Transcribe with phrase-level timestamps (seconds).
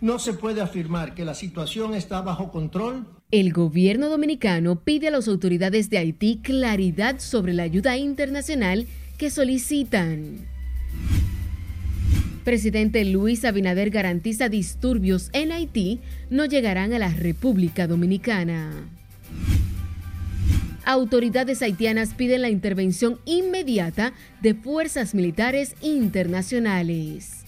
[0.00, 3.06] No se puede afirmar que la situación está bajo control.
[3.30, 8.86] El gobierno dominicano pide a las autoridades de Haití claridad sobre la ayuda internacional
[9.18, 10.48] que solicitan.
[12.44, 18.88] Presidente Luis Abinader garantiza disturbios en Haití no llegarán a la República Dominicana.
[20.86, 27.39] Autoridades haitianas piden la intervención inmediata de fuerzas militares internacionales.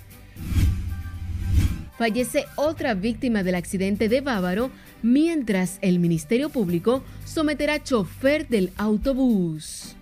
[2.03, 9.95] Fallece otra víctima del accidente de Bávaro mientras el Ministerio Público someterá chofer del autobús.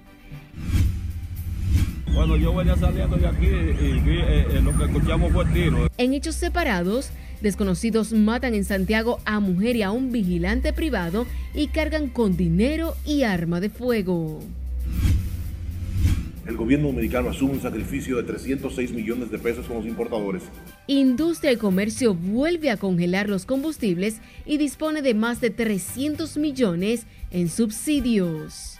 [2.14, 5.90] Cuando yo venía saliendo de aquí, y vi, eh, eh, lo que escuchamos fue tiro.
[5.98, 7.10] En hechos separados,
[7.42, 12.94] desconocidos matan en Santiago a mujer y a un vigilante privado y cargan con dinero
[13.04, 14.40] y arma de fuego.
[16.50, 20.42] El gobierno dominicano asume un sacrificio de 306 millones de pesos con los importadores.
[20.88, 27.06] Industria y Comercio vuelve a congelar los combustibles y dispone de más de 300 millones
[27.30, 28.78] en subsidios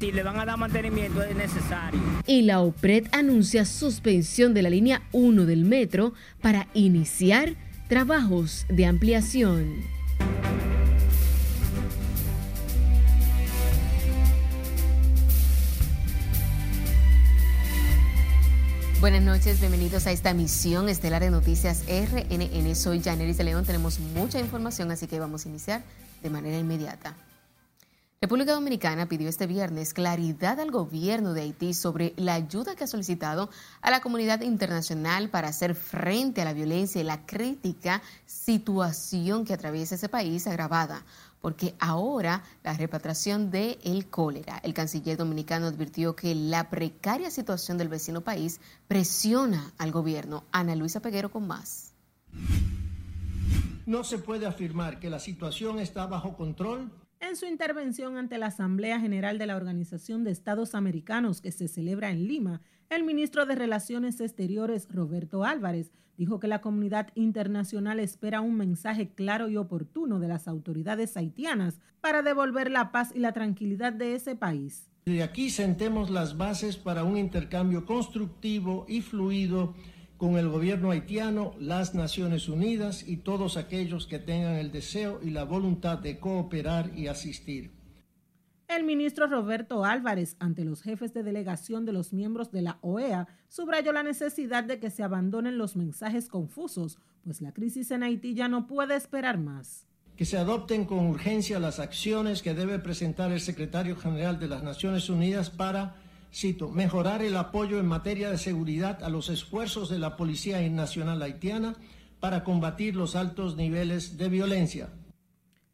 [0.00, 1.98] si le van a dar mantenimiento es necesario.
[2.26, 7.54] Y la OPRED anuncia suspensión de la línea 1 del metro para iniciar
[7.88, 9.72] trabajos de ampliación.
[18.98, 22.74] Buenas noches, bienvenidos a esta misión estelar de noticias RNN.
[22.74, 25.82] Soy Janeris de León, tenemos mucha información, así que vamos a iniciar
[26.22, 27.14] de manera inmediata.
[28.22, 32.86] República Dominicana pidió este viernes claridad al gobierno de Haití sobre la ayuda que ha
[32.86, 33.50] solicitado
[33.82, 39.52] a la comunidad internacional para hacer frente a la violencia y la crítica situación que
[39.52, 41.04] atraviesa ese país agravada
[41.40, 44.58] porque ahora la repatriación de el cólera.
[44.62, 50.44] El canciller dominicano advirtió que la precaria situación del vecino país presiona al gobierno.
[50.52, 51.94] Ana Luisa Peguero con más.
[53.86, 58.46] No se puede afirmar que la situación está bajo control en su intervención ante la
[58.46, 62.60] Asamblea General de la Organización de Estados Americanos que se celebra en Lima,
[62.90, 69.10] el ministro de Relaciones Exteriores, Roberto Álvarez, dijo que la comunidad internacional espera un mensaje
[69.14, 74.14] claro y oportuno de las autoridades haitianas para devolver la paz y la tranquilidad de
[74.14, 74.90] ese país.
[75.06, 79.74] De aquí sentemos las bases para un intercambio constructivo y fluido
[80.16, 85.30] con el gobierno haitiano, las Naciones Unidas y todos aquellos que tengan el deseo y
[85.30, 87.75] la voluntad de cooperar y asistir.
[88.68, 93.28] El ministro Roberto Álvarez, ante los jefes de delegación de los miembros de la OEA,
[93.48, 98.34] subrayó la necesidad de que se abandonen los mensajes confusos, pues la crisis en Haití
[98.34, 99.86] ya no puede esperar más.
[100.16, 104.64] Que se adopten con urgencia las acciones que debe presentar el secretario general de las
[104.64, 105.94] Naciones Unidas para
[106.32, 111.22] cito, mejorar el apoyo en materia de seguridad a los esfuerzos de la Policía Nacional
[111.22, 111.76] Haitiana
[112.18, 114.88] para combatir los altos niveles de violencia.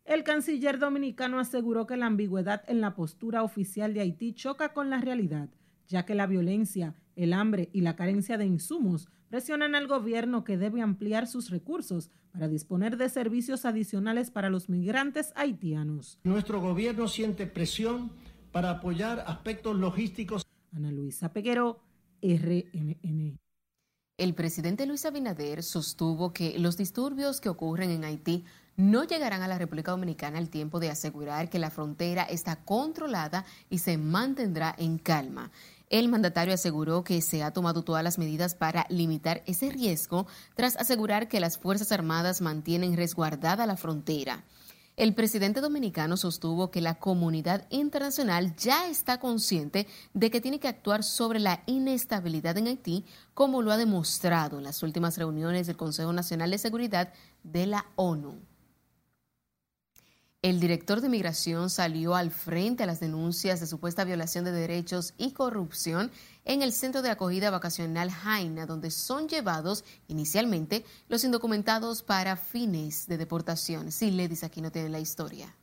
[0.04, 4.90] El canciller dominicano aseguró que la ambigüedad en la postura oficial de Haití choca con
[4.90, 5.48] la realidad,
[5.86, 10.58] ya que la violencia, el hambre y la carencia de insumos presionan al gobierno que
[10.58, 16.18] debe ampliar sus recursos para disponer de servicios adicionales para los migrantes haitianos.
[16.24, 18.12] Nuestro gobierno siente presión
[18.50, 20.42] para apoyar aspectos logísticos
[20.74, 21.80] Ana Luisa Peguero,
[22.22, 23.38] RNN.
[24.16, 28.44] El presidente Luis Abinader sostuvo que los disturbios que ocurren en Haití
[28.76, 33.44] no llegarán a la República Dominicana al tiempo de asegurar que la frontera está controlada
[33.68, 35.50] y se mantendrá en calma.
[35.90, 40.76] El mandatario aseguró que se ha tomado todas las medidas para limitar ese riesgo tras
[40.76, 44.42] asegurar que las Fuerzas Armadas mantienen resguardada la frontera.
[44.96, 50.68] El presidente dominicano sostuvo que la comunidad internacional ya está consciente de que tiene que
[50.68, 55.76] actuar sobre la inestabilidad en Haití, como lo ha demostrado en las últimas reuniones del
[55.78, 57.12] Consejo Nacional de Seguridad
[57.42, 58.51] de la ONU.
[60.42, 65.14] El director de Migración salió al frente a las denuncias de supuesta violación de derechos
[65.16, 66.10] y corrupción
[66.44, 73.06] en el centro de acogida vacacional Jaina, donde son llevados inicialmente los indocumentados para fines
[73.06, 73.92] de deportación.
[73.92, 75.54] Sí, Ledis, aquí no tiene la historia.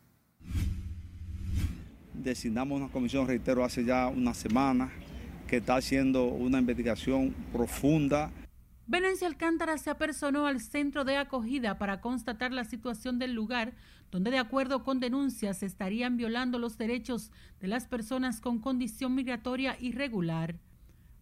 [2.14, 4.94] Designamos una comisión, reitero, hace ya una semana,
[5.46, 8.32] que está haciendo una investigación profunda
[8.92, 13.74] Venecia Alcántara se apersonó al centro de acogida para constatar la situación del lugar,
[14.12, 19.16] donde de acuerdo con denuncias se estarían violando los derechos de las personas con condición
[19.16, 20.56] migratoria irregular.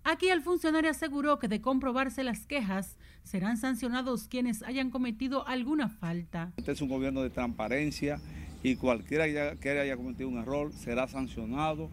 [0.03, 5.89] Aquí el funcionario aseguró que de comprobarse las quejas, serán sancionados quienes hayan cometido alguna
[5.89, 6.53] falta.
[6.55, 8.21] Este es un gobierno de transparencia
[8.63, 9.25] y cualquiera
[9.57, 11.89] que haya cometido un error será sancionado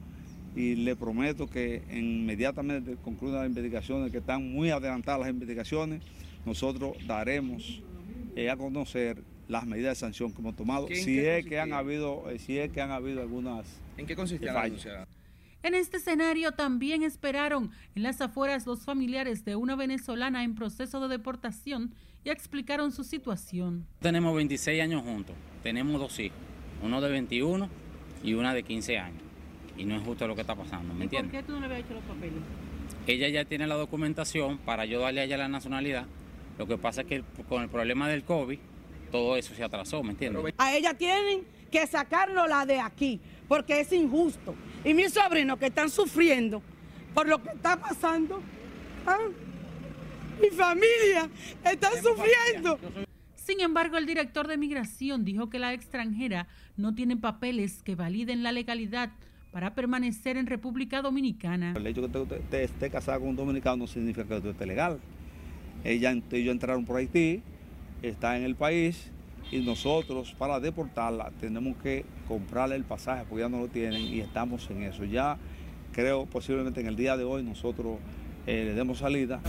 [0.55, 6.03] y le prometo que inmediatamente concluyan las investigaciones, que están muy adelantadas las investigaciones,
[6.47, 7.83] nosotros daremos
[8.37, 12.31] eh, a conocer las medidas de sanción que hemos tomado, si es que han habido,
[12.31, 13.67] eh, si es que han habido algunas.
[13.97, 15.07] ¿En qué consistía la denuncia?
[15.63, 21.01] En este escenario también esperaron en las afueras los familiares de una venezolana en proceso
[21.01, 23.87] de deportación y explicaron su situación.
[24.01, 26.37] Tenemos 26 años juntos, tenemos dos hijos,
[26.83, 27.69] uno de 21
[28.23, 29.23] y una de 15 años.
[29.77, 31.33] Y no es justo lo que está pasando, ¿me entiendes?
[31.33, 32.43] ¿Por qué tú no le habías hecho los papeles?
[33.07, 36.07] Ella ya tiene la documentación para yo darle a ella la nacionalidad.
[36.59, 38.59] Lo que pasa es que con el problema del COVID,
[39.11, 40.55] todo eso se atrasó, ¿me entiendes?
[40.59, 44.55] A ella tienen que sacarlo la de aquí, porque es injusto.
[44.85, 46.63] Y mis sobrinos que están sufriendo
[47.15, 48.41] por lo que está pasando,
[49.07, 49.19] ¿ah?
[50.41, 51.31] mi familia
[51.65, 52.79] está sufriendo.
[53.37, 58.43] Sin embargo, el director de migración dijo que la extranjera no tiene papeles que validen
[58.43, 59.11] la legalidad
[59.53, 61.75] para permanecer en República Dominicana.
[61.77, 64.67] El hecho de que usted esté casada con un dominicano no significa que usted esté
[64.67, 64.99] legal.
[65.85, 67.43] Ella, ellos entraron por Haití,
[68.09, 69.11] está en el país
[69.51, 74.21] y nosotros para deportarla tenemos que comprarle el pasaje porque ya no lo tienen y
[74.21, 75.05] estamos en eso.
[75.05, 75.39] Ya
[75.93, 77.99] creo posiblemente en el día de hoy nosotros
[78.47, 79.41] eh, le demos salida.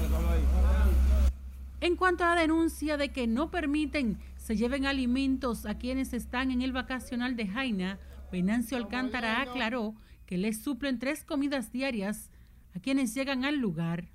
[1.82, 6.52] En cuanto a la denuncia de que no permiten se lleven alimentos a quienes están
[6.52, 8.00] en el vacacional de Jaina,
[8.32, 12.32] Venancio Alcántara aclaró que les suplen tres comidas diarias
[12.76, 14.15] a quienes llegan al lugar.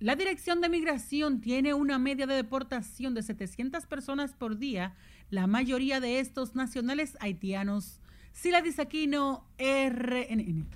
[0.00, 4.94] La Dirección de Migración tiene una media de deportación de 700 personas por día,
[5.28, 7.98] la mayoría de estos nacionales haitianos.
[8.32, 10.66] Sila Disaquino, RNN.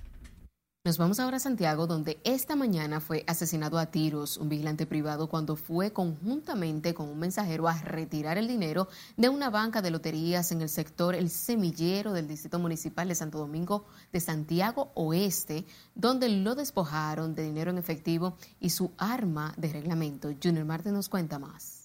[0.85, 5.29] Nos vamos ahora a Santiago, donde esta mañana fue asesinado a tiros un vigilante privado
[5.29, 10.51] cuando fue conjuntamente con un mensajero a retirar el dinero de una banca de loterías
[10.51, 15.65] en el sector El Semillero del Distrito Municipal de Santo Domingo de Santiago Oeste,
[15.95, 20.33] donde lo despojaron de dinero en efectivo y su arma de reglamento.
[20.43, 21.82] Junior Marte nos cuenta más.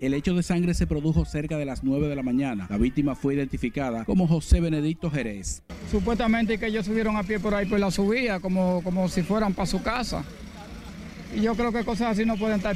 [0.00, 2.66] El hecho de sangre se produjo cerca de las 9 de la mañana.
[2.70, 5.62] La víctima fue identificada como José Benedicto Jerez.
[5.90, 9.52] Supuestamente que ellos subieron a pie por ahí por la subida, como, como si fueran
[9.52, 10.24] para su casa.
[11.36, 12.74] Y yo creo que cosas así no pueden estar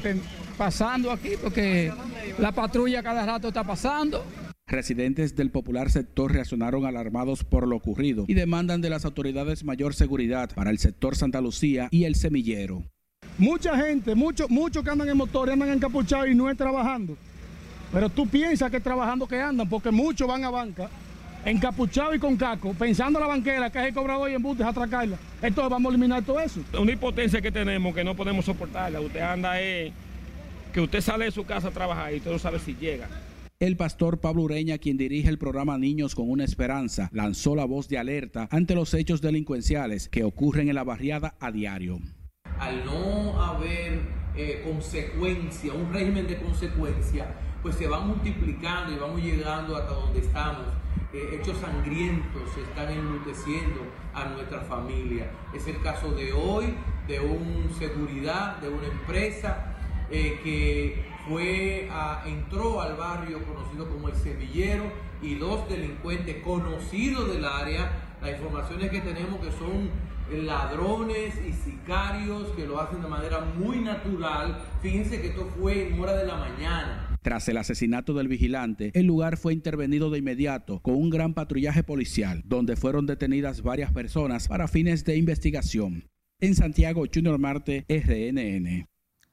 [0.58, 1.90] pasando aquí porque
[2.38, 4.22] la patrulla cada rato está pasando.
[4.66, 9.94] Residentes del popular sector reaccionaron alarmados por lo ocurrido y demandan de las autoridades mayor
[9.94, 12.84] seguridad para el sector Santa Lucía y el semillero.
[13.36, 17.16] Mucha gente, muchos muchos que andan en motor andan encapuchados y no es trabajando.
[17.92, 20.88] Pero tú piensas que es trabajando que andan, porque muchos van a banca
[21.44, 25.18] encapuchados y con caco, pensando la banquera que es el cobrador y embutes a atracarla.
[25.42, 26.60] Entonces vamos a eliminar todo eso.
[26.78, 29.00] Una impotencia que tenemos que no podemos soportarla.
[29.00, 29.92] Usted anda eh,
[30.72, 33.08] que usted sale de su casa a trabajar y usted no sabe si llega.
[33.60, 37.88] El pastor Pablo Ureña, quien dirige el programa Niños con una Esperanza, lanzó la voz
[37.88, 42.00] de alerta ante los hechos delincuenciales que ocurren en la barriada a diario
[42.58, 44.00] al no haber
[44.36, 50.20] eh, consecuencia, un régimen de consecuencia, pues se va multiplicando y vamos llegando hasta donde
[50.20, 50.66] estamos.
[51.12, 55.30] Eh, hechos sangrientos se están enluteciendo a nuestra familia.
[55.54, 56.74] Es el caso de hoy,
[57.06, 59.76] de un seguridad, de una empresa
[60.10, 61.88] eh, que fue
[62.26, 64.84] entró al barrio conocido como el Semillero
[65.22, 68.16] y dos delincuentes conocidos del área.
[68.20, 69.90] Las informaciones que tenemos que son
[70.32, 74.58] ladrones y sicarios que lo hacen de manera muy natural.
[74.82, 77.16] Fíjense que esto fue en hora de la mañana.
[77.22, 81.82] Tras el asesinato del vigilante, el lugar fue intervenido de inmediato con un gran patrullaje
[81.82, 86.04] policial, donde fueron detenidas varias personas para fines de investigación.
[86.40, 88.86] En Santiago, Junior Marte, RNN.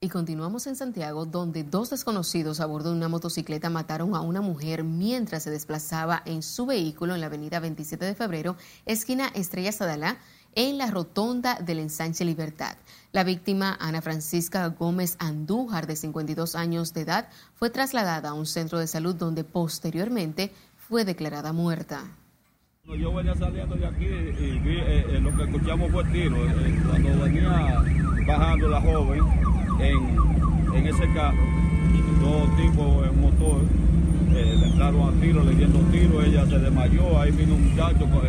[0.03, 4.41] Y continuamos en Santiago, donde dos desconocidos a bordo de una motocicleta mataron a una
[4.41, 8.57] mujer mientras se desplazaba en su vehículo en la avenida 27 de febrero,
[8.87, 10.17] esquina Estrella Sadalá,
[10.55, 12.75] en la rotonda del ensanche Libertad.
[13.11, 18.45] La víctima, Ana Francisca Gómez Andújar, de 52 años de edad, fue trasladada a un
[18.45, 22.03] centro de salud donde posteriormente fue declarada muerta.
[22.85, 26.35] Yo venía saliendo de aquí y vi eh, eh, lo que escuchamos fue tiro.
[26.35, 27.83] Eh, cuando venía
[28.27, 29.19] bajando la joven
[29.79, 31.37] en, ese carro,
[32.21, 33.61] dos tipos en motor
[34.33, 38.21] le entraron a tiro, le dieron tiro, ella se desmayó, ahí vino un muchacho como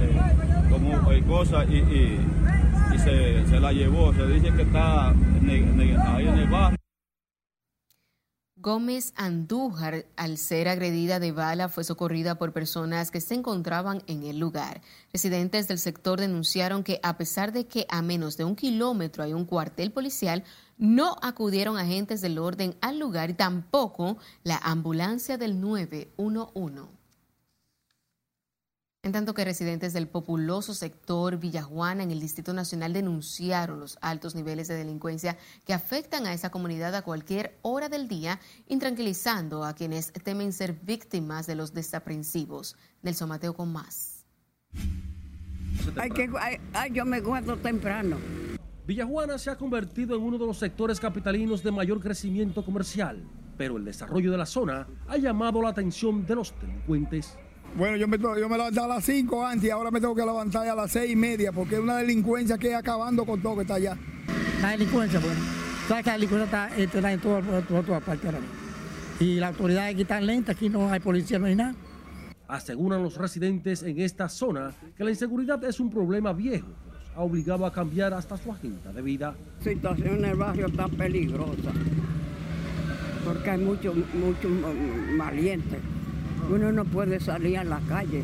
[1.09, 4.13] hay cosas y, y, se, la llevó.
[4.15, 6.79] Se dice que está ahí en el barrio.
[8.57, 14.23] Gómez Andújar, al ser agredida de bala, fue socorrida por personas que se encontraban en
[14.23, 14.83] el lugar.
[15.13, 19.33] Residentes del sector denunciaron que a pesar de que a menos de un kilómetro hay
[19.33, 20.45] un cuartel policial,
[20.79, 27.02] no acudieron agentes del orden al lugar y tampoco la ambulancia del 911.
[29.05, 34.37] En tanto que residentes del populoso sector Villajuana en el Distrito Nacional denunciaron los altos
[34.37, 39.75] niveles de delincuencia que afectan a esa comunidad a cualquier hora del día, intranquilizando a
[39.75, 42.77] quienes temen ser víctimas de los desaprensivos.
[43.03, 44.25] Nelson Mateo con más.
[45.97, 46.31] Hay que,
[46.93, 48.19] yo me guardo temprano.
[48.87, 53.21] Villajuana se ha convertido en uno de los sectores capitalinos de mayor crecimiento comercial,
[53.59, 57.37] pero el desarrollo de la zona ha llamado la atención de los delincuentes.
[57.75, 60.21] Bueno, yo me, yo me levantaba a las 5 antes y ahora me tengo que
[60.21, 63.57] levantar a las 6 y media porque es una delincuencia que es acabando con todo
[63.57, 63.97] que está allá.
[64.61, 65.41] La delincuencia, bueno.
[65.89, 68.39] Sabes que la delincuencia está, está en todas todo, todo partes ahora
[69.21, 71.75] Y la autoridad aquí está lenta, aquí no hay policía, no hay nada.
[72.47, 77.17] Aseguran los residentes en esta zona que la inseguridad es un problema viejo que los
[77.17, 79.35] ha obligado a cambiar hasta su agenda de vida.
[79.59, 81.73] La situación en el barrio está peligrosa
[83.25, 84.49] porque hay muchos mucho
[85.17, 85.79] valientes.
[86.51, 88.23] Uno no puede salir a la calle.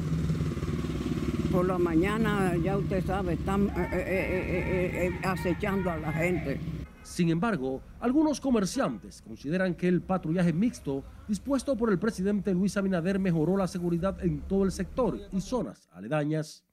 [1.52, 6.60] Por la mañana, ya usted sabe, están eh, eh, eh, acechando a la gente.
[7.02, 13.18] Sin embargo, algunos comerciantes consideran que el patrullaje mixto dispuesto por el presidente Luis Abinader
[13.18, 16.64] mejoró la seguridad en todo el sector y zonas aledañas.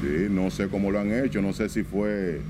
[0.00, 2.40] Sí, no sé cómo lo han hecho, no sé si fue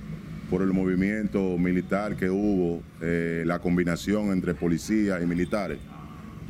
[0.50, 5.78] por el movimiento militar que hubo, la combinación entre policía y militares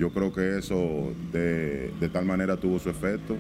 [0.01, 3.37] yo creo que eso de, tal manera tuvo su efecto.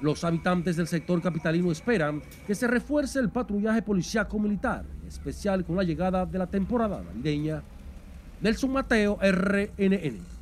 [0.00, 5.62] Los habitantes del sector capitalino esperan que se refuerce el patrullaje policíaco militar, en especial
[5.62, 7.62] con la llegada de la temporada navideña.
[8.40, 10.34] Nelson Mateo, RNN.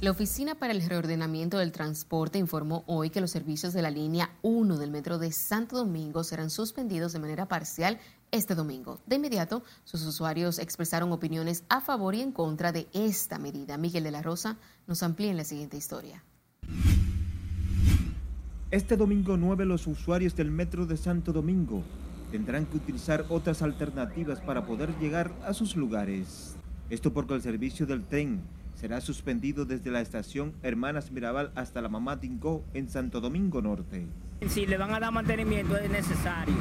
[0.00, 4.32] La Oficina para el Reordenamiento del Transporte informó hoy que los servicios de la línea
[4.42, 8.00] 1 del metro de Santo Domingo serán suspendidos de manera parcial
[8.34, 9.00] este domingo.
[9.06, 13.78] De inmediato, sus usuarios expresaron opiniones a favor y en contra de esta medida.
[13.78, 16.24] Miguel de la Rosa nos amplía en la siguiente historia.
[18.70, 21.84] Este domingo 9 los usuarios del Metro de Santo Domingo
[22.32, 26.56] tendrán que utilizar otras alternativas para poder llegar a sus lugares.
[26.90, 28.40] Esto porque el servicio del tren
[28.74, 34.08] será suspendido desde la estación Hermanas Mirabal hasta la Mamá Tingó en Santo Domingo Norte.
[34.48, 36.54] Si le van a dar mantenimiento es necesario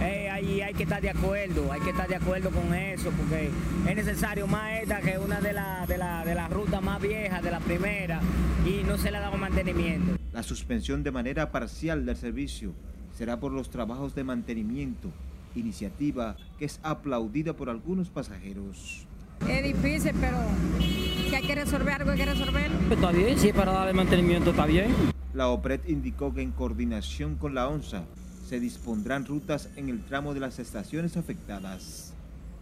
[0.00, 3.50] eh, ahí hay que estar de acuerdo, hay que estar de acuerdo con eso, porque
[3.88, 7.50] es necesario más esta que una de las de la, de rutas más viejas, de
[7.50, 8.20] la primera,
[8.66, 10.16] y no se le ha dado mantenimiento.
[10.32, 12.74] La suspensión de manera parcial del servicio
[13.16, 15.12] será por los trabajos de mantenimiento,
[15.54, 19.06] iniciativa que es aplaudida por algunos pasajeros.
[19.48, 20.38] Es difícil, pero
[20.80, 22.76] si hay que resolver algo, hay que resolverlo.
[22.90, 24.92] Está bien, si para darle mantenimiento está bien.
[25.32, 28.04] La OPRED indicó que en coordinación con la ONSA
[28.48, 32.12] se dispondrán rutas en el tramo de las estaciones afectadas.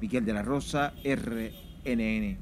[0.00, 2.38] Miguel de la Rosa, RNN.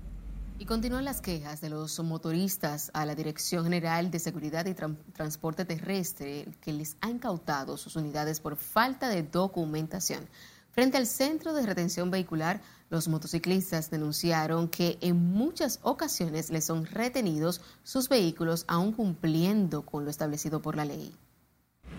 [0.58, 5.64] Y continúan las quejas de los motoristas a la Dirección General de Seguridad y Transporte
[5.64, 10.28] Terrestre que les ha incautado sus unidades por falta de documentación.
[10.72, 16.84] Frente al Centro de Retención Vehicular, los motociclistas denunciaron que en muchas ocasiones les son
[16.84, 21.14] retenidos sus vehículos aún cumpliendo con lo establecido por la ley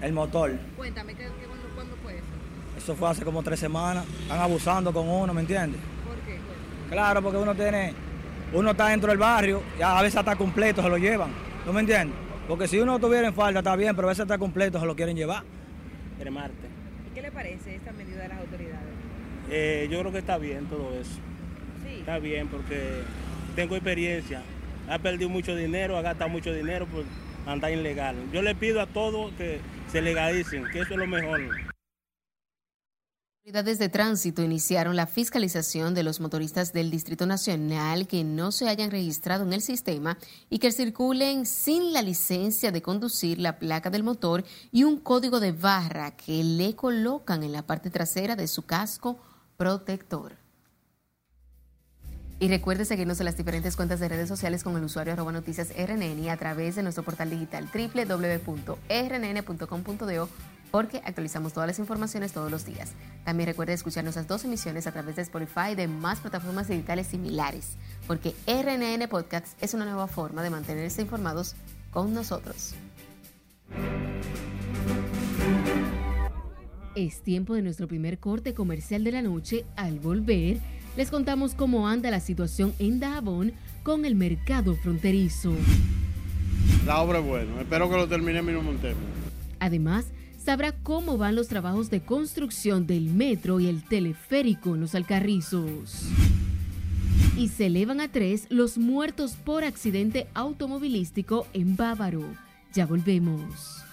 [0.01, 0.51] el motor.
[0.75, 1.27] Cuéntame, ¿qué,
[1.75, 2.23] cuándo fue eso?
[2.77, 4.05] Eso fue hace como tres semanas.
[4.23, 5.79] Están abusando con uno, ¿me entiendes?
[6.05, 6.37] ¿Por qué?
[6.89, 7.93] Claro, porque uno tiene,
[8.53, 11.31] uno está dentro del barrio y a veces está completo, se lo llevan.
[11.65, 12.15] ¿No me entiendes?
[12.47, 14.95] Porque si uno tuviera en falta está bien, pero a veces está completo, se lo
[14.95, 15.43] quieren llevar.
[16.29, 16.67] Marte.
[17.09, 18.85] ¿Y qué le parece esta medida de las autoridades?
[19.49, 21.19] Eh, yo creo que está bien todo eso.
[21.83, 21.99] Sí.
[21.99, 23.01] Está bien porque
[23.55, 24.43] tengo experiencia.
[24.87, 27.05] Ha perdido mucho dinero, ha gastado mucho dinero por
[27.47, 28.15] andar ilegal.
[28.31, 29.59] Yo le pido a todos que
[29.91, 31.41] se legalicen, que eso es lo mejor.
[33.43, 38.69] Autoridades de tránsito iniciaron la fiscalización de los motoristas del Distrito Nacional que no se
[38.69, 40.17] hayan registrado en el sistema
[40.49, 45.39] y que circulen sin la licencia de conducir, la placa del motor y un código
[45.39, 49.19] de barra que le colocan en la parte trasera de su casco
[49.57, 50.40] protector.
[52.41, 55.71] Y recuerde seguirnos en las diferentes cuentas de redes sociales con el usuario arroba noticias
[55.77, 58.79] RNN y a través de nuestro portal digital www.rnn.com.do
[60.71, 62.93] porque actualizamos todas las informaciones todos los días.
[63.25, 67.05] También recuerde escuchar nuestras dos emisiones a través de Spotify y de más plataformas digitales
[67.05, 71.53] similares, porque RNN Podcast es una nueva forma de mantenerse informados
[71.91, 72.73] con nosotros.
[76.95, 79.63] Es tiempo de nuestro primer corte comercial de la noche.
[79.75, 80.57] Al volver,
[80.97, 85.53] les contamos cómo anda la situación en Dajabón con el mercado fronterizo.
[86.85, 88.97] La obra es buena, espero que lo termine mi Montero.
[89.59, 90.05] Además,
[90.43, 96.07] sabrá cómo van los trabajos de construcción del metro y el teleférico en los Alcarrizos.
[97.37, 102.23] Y se elevan a tres los muertos por accidente automovilístico en Bávaro.
[102.73, 103.83] Ya volvemos.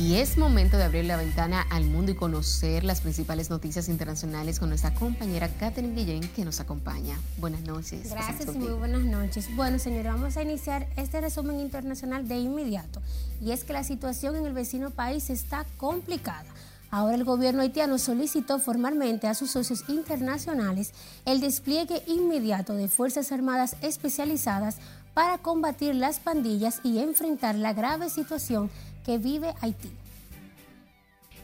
[0.00, 4.58] Y es momento de abrir la ventana al mundo y conocer las principales noticias internacionales
[4.58, 7.18] con nuestra compañera Catherine Guillén que nos acompaña.
[7.36, 8.08] Buenas noches.
[8.08, 9.54] Gracias y muy buenas noches.
[9.54, 13.02] Bueno, señora, vamos a iniciar este resumen internacional de inmediato.
[13.42, 16.46] Y es que la situación en el vecino país está complicada.
[16.90, 20.92] Ahora el gobierno haitiano solicitó formalmente a sus socios internacionales
[21.26, 24.78] el despliegue inmediato de Fuerzas Armadas especializadas
[25.12, 28.70] para combatir las pandillas y enfrentar la grave situación
[29.18, 29.90] vive Haití.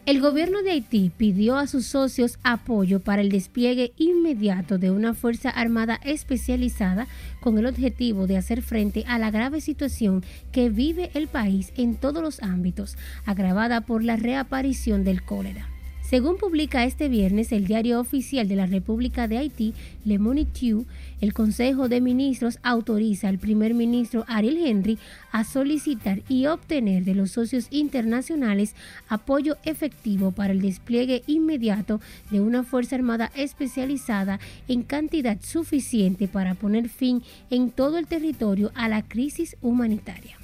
[0.07, 5.15] El gobierno de Haití pidió a sus socios apoyo para el despliegue inmediato de una
[5.15, 7.09] Fuerza Armada especializada
[7.41, 11.97] con el objetivo de hacer frente a la grave situación que vive el país en
[11.97, 15.76] todos los ámbitos, agravada por la reaparición del cólera.
[16.09, 20.85] Según publica este viernes el diario oficial de la República de Haití, Le Moniteur,
[21.21, 24.99] el Consejo de Ministros autoriza al primer ministro Ariel Henry
[25.33, 28.77] a solicitar y obtener de los socios internacionales
[29.09, 36.55] apoyo efectivo para el despliegue inmediato de una Fuerza Armada especializada en cantidad suficiente para
[36.55, 40.39] poner fin en todo el territorio a la crisis humanitaria.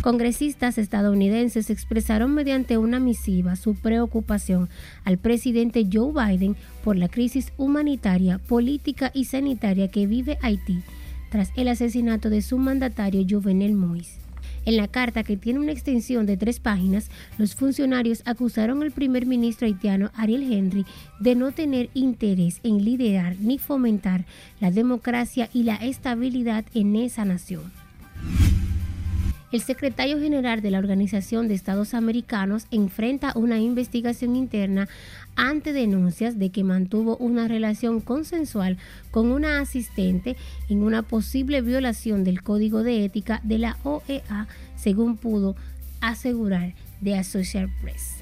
[0.00, 4.68] Congresistas estadounidenses expresaron mediante una misiva su preocupación
[5.04, 10.82] al presidente Joe Biden por la crisis humanitaria, política y sanitaria que vive Haití
[11.30, 14.20] tras el asesinato de su mandatario Jovenel Moïse.
[14.64, 19.26] En la carta, que tiene una extensión de tres páginas, los funcionarios acusaron al primer
[19.26, 20.86] ministro haitiano Ariel Henry
[21.18, 24.26] de no tener interés en liderar ni fomentar
[24.60, 27.87] la democracia y la estabilidad en esa nación.
[29.50, 34.88] El secretario general de la Organización de Estados Americanos enfrenta una investigación interna
[35.36, 38.76] ante denuncias de que mantuvo una relación consensual
[39.10, 40.36] con una asistente
[40.68, 45.56] en una posible violación del código de ética de la OEA, según pudo
[46.02, 48.18] asegurar The Associated Press.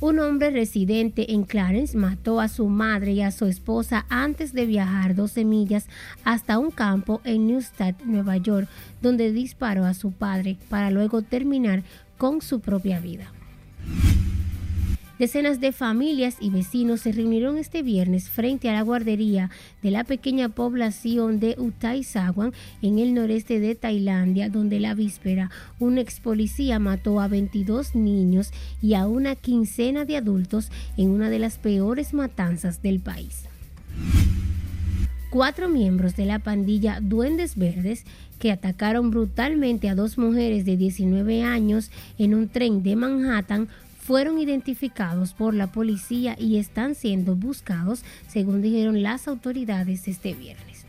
[0.00, 4.64] Un hombre residente en Clarence mató a su madre y a su esposa antes de
[4.64, 5.88] viajar 12 millas
[6.24, 8.66] hasta un campo en Newstead, Nueva York,
[9.02, 11.82] donde disparó a su padre para luego terminar
[12.16, 13.30] con su propia vida.
[15.20, 19.50] Decenas de familias y vecinos se reunieron este viernes frente a la guardería
[19.82, 25.50] de la pequeña población de Utai Sawan en el noreste de Tailandia, donde la víspera
[25.78, 31.28] un ex policía mató a 22 niños y a una quincena de adultos en una
[31.28, 33.42] de las peores matanzas del país.
[35.28, 38.06] Cuatro miembros de la pandilla Duendes Verdes
[38.38, 43.68] que atacaron brutalmente a dos mujeres de 19 años en un tren de Manhattan
[44.10, 50.84] fueron identificados por la policía y están siendo buscados, según dijeron las autoridades este viernes.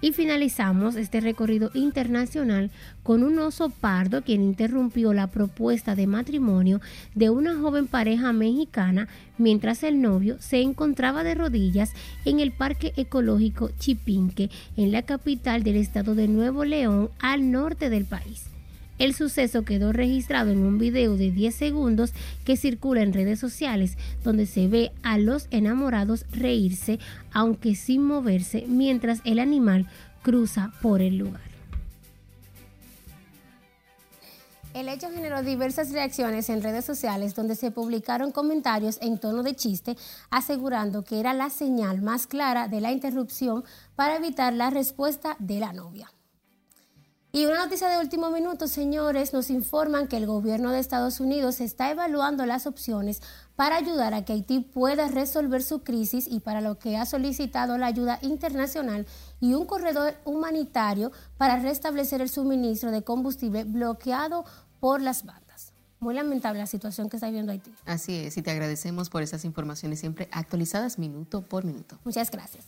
[0.00, 2.70] Y finalizamos este recorrido internacional
[3.02, 6.80] con un oso pardo quien interrumpió la propuesta de matrimonio
[7.16, 11.92] de una joven pareja mexicana mientras el novio se encontraba de rodillas
[12.24, 17.90] en el Parque Ecológico Chipinque en la capital del estado de Nuevo León al norte
[17.90, 18.48] del país.
[18.98, 22.12] El suceso quedó registrado en un video de 10 segundos
[22.44, 26.98] que circula en redes sociales donde se ve a los enamorados reírse
[27.32, 29.88] aunque sin moverse mientras el animal
[30.22, 31.48] cruza por el lugar.
[34.74, 39.54] El hecho generó diversas reacciones en redes sociales donde se publicaron comentarios en tono de
[39.54, 39.96] chiste
[40.30, 43.64] asegurando que era la señal más clara de la interrupción
[43.96, 46.10] para evitar la respuesta de la novia.
[47.30, 51.60] Y una noticia de último minuto, señores, nos informan que el gobierno de Estados Unidos
[51.60, 53.20] está evaluando las opciones
[53.54, 57.76] para ayudar a que Haití pueda resolver su crisis y para lo que ha solicitado
[57.76, 59.06] la ayuda internacional
[59.40, 64.46] y un corredor humanitario para restablecer el suministro de combustible bloqueado
[64.80, 65.74] por las bandas.
[66.00, 67.72] Muy lamentable la situación que está viviendo Haití.
[67.84, 71.98] Así es, y te agradecemos por esas informaciones siempre actualizadas minuto por minuto.
[72.04, 72.64] Muchas gracias.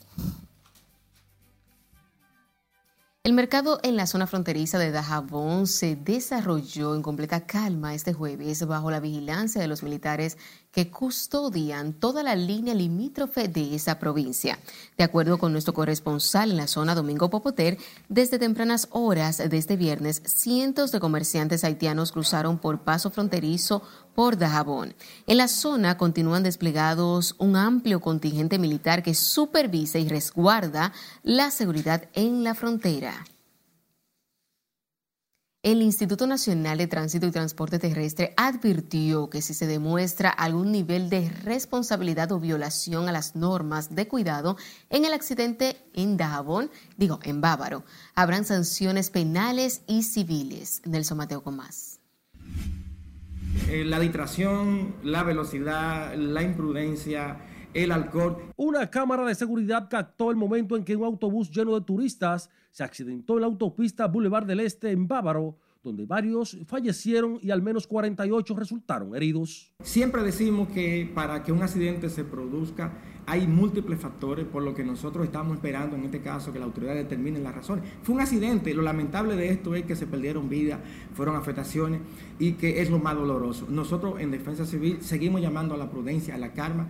[3.22, 8.66] El mercado en la zona fronteriza de Dajabón se desarrolló en completa calma este jueves
[8.66, 10.38] bajo la vigilancia de los militares
[10.72, 14.59] que custodian toda la línea limítrofe de esa provincia.
[14.96, 17.78] De acuerdo con nuestro corresponsal en la zona, Domingo Popoter,
[18.09, 23.83] desde tempranas horas de este viernes, cientos de comerciantes haitianos cruzaron por paso fronterizo
[24.14, 24.94] por Dajabón.
[25.26, 32.09] En la zona continúan desplegados un amplio contingente militar que supervisa y resguarda la seguridad
[32.14, 33.24] en la frontera.
[35.62, 41.11] El Instituto Nacional de Tránsito y Transporte Terrestre advirtió que si se demuestra algún nivel
[41.11, 44.57] de responsabilidad o violación a las normas de cuidado
[44.88, 50.81] en el accidente en Dajabón, digo, en Bávaro, habrán sanciones penales y civiles.
[50.87, 52.01] Nelson Mateo con más.
[53.68, 57.37] Eh, la distracción, la velocidad, la imprudencia,
[57.74, 58.37] el alcohol.
[58.56, 62.85] Una cámara de seguridad captó el momento en que un autobús lleno de turistas se
[62.85, 67.87] accidentó en la autopista Boulevard del Este en Bávaro, donde varios fallecieron y al menos
[67.87, 69.72] 48 resultaron heridos.
[69.83, 72.92] Siempre decimos que para que un accidente se produzca
[73.26, 76.94] hay múltiples factores, por lo que nosotros estamos esperando en este caso que la autoridad
[76.94, 77.85] determine las razones.
[78.02, 80.80] Fue un accidente, lo lamentable de esto es que se perdieron vidas,
[81.14, 82.00] fueron afectaciones
[82.40, 83.66] y que es lo más doloroso.
[83.68, 86.88] Nosotros en Defensa Civil seguimos llamando a la prudencia, a la calma,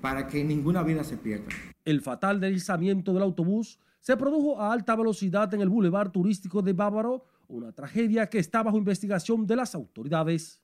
[0.00, 1.46] para que ninguna vida se pierda.
[1.84, 6.72] El fatal deslizamiento del autobús se produjo a alta velocidad en el bulevar turístico de
[6.72, 10.60] Bávaro, una tragedia que está bajo investigación de las autoridades.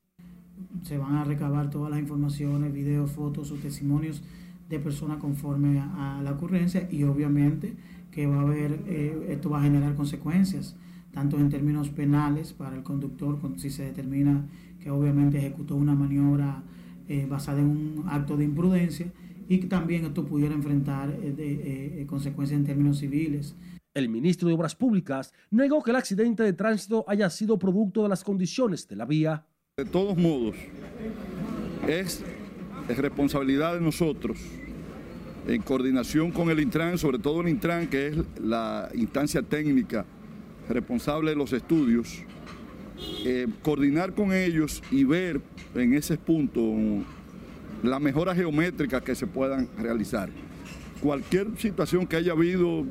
[0.82, 4.22] Se van a recabar todas las informaciones, videos, fotos o testimonios
[4.68, 7.74] de personas conforme a la ocurrencia y obviamente
[8.10, 10.74] que va a haber, eh, esto va a generar consecuencias,
[11.12, 14.46] tanto en términos penales para el conductor, si se determina
[14.80, 16.62] que obviamente ejecutó una maniobra
[17.08, 19.12] eh, basada en un acto de imprudencia,
[19.48, 23.54] y también esto pudiera enfrentar eh, de, eh, consecuencias en términos civiles.
[23.94, 28.08] El ministro de Obras Públicas negó que el accidente de tránsito haya sido producto de
[28.08, 29.46] las condiciones de la vía.
[29.76, 30.56] De todos modos,
[31.86, 32.22] es,
[32.88, 34.38] responsabilidad de nosotros,
[35.46, 40.04] en coordinación con el Intran, sobre todo el Intran, que es la instancia técnica
[40.68, 42.22] responsable de los estudios,
[43.24, 45.40] eh, coordinar con ellos y ver
[45.74, 46.62] en ese punto
[47.82, 50.28] las mejoras geométricas que se puedan realizar.
[51.00, 52.84] Cualquier situación que haya habido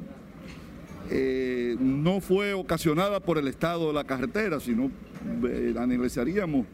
[1.10, 4.92] eh, no fue ocasionada por el estado de la carretera, sino
[5.48, 6.66] eh, analizaríamos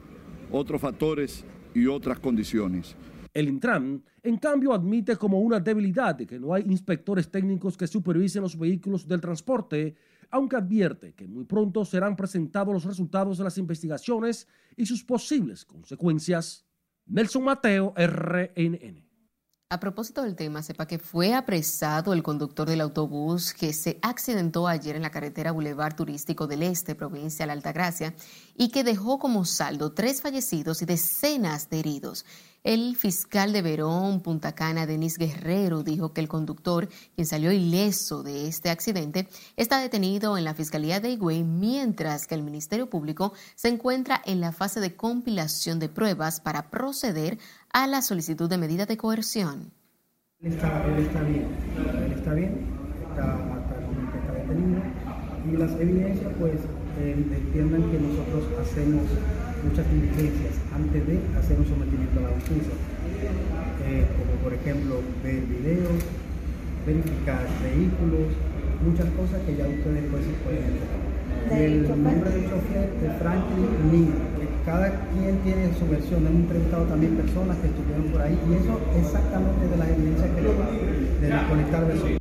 [0.52, 1.44] otros factores
[1.74, 2.96] y otras condiciones.
[3.34, 8.42] El Intran, en cambio, admite como una debilidad que no hay inspectores técnicos que supervisen
[8.42, 9.96] los vehículos del transporte,
[10.30, 15.64] aunque advierte que muy pronto serán presentados los resultados de las investigaciones y sus posibles
[15.64, 16.66] consecuencias.
[17.12, 19.11] Nelson Mateo, RNN.
[19.72, 24.68] A propósito del tema, sepa que fue apresado el conductor del autobús que se accidentó
[24.68, 28.14] ayer en la carretera Boulevard Turístico del Este, provincia de la Altagracia,
[28.58, 32.26] y que dejó como saldo tres fallecidos y decenas de heridos.
[32.64, 38.22] El fiscal de Verón, Punta Cana, Denis Guerrero, dijo que el conductor, quien salió ileso
[38.22, 43.34] de este accidente, está detenido en la Fiscalía de Higüey, mientras que el Ministerio Público
[43.56, 47.40] se encuentra en la fase de compilación de pruebas para proceder
[47.74, 49.72] a la solicitud de medida de coerción.
[50.42, 52.66] Él está, bien, él está bien,
[53.10, 54.82] está, hasta el momento está detenido
[55.50, 56.54] y las evidencias pues
[57.00, 59.06] eh, entiendan que nosotros hacemos
[59.64, 62.74] muchas diligencias antes de hacer un sometimiento a la justicia,
[63.86, 66.02] eh, como por ejemplo ver videos,
[66.86, 68.34] verificar vehículos,
[68.84, 71.12] muchas cosas que ya ustedes pues pueden entender.
[71.52, 76.86] El nombre del chofer es Franklin Lee, que cada quien tiene su versión, hemos entrevistado
[76.86, 81.48] también personas que estuvieron por ahí y eso exactamente de las evidencias que le de
[81.48, 82.18] conectar versiones.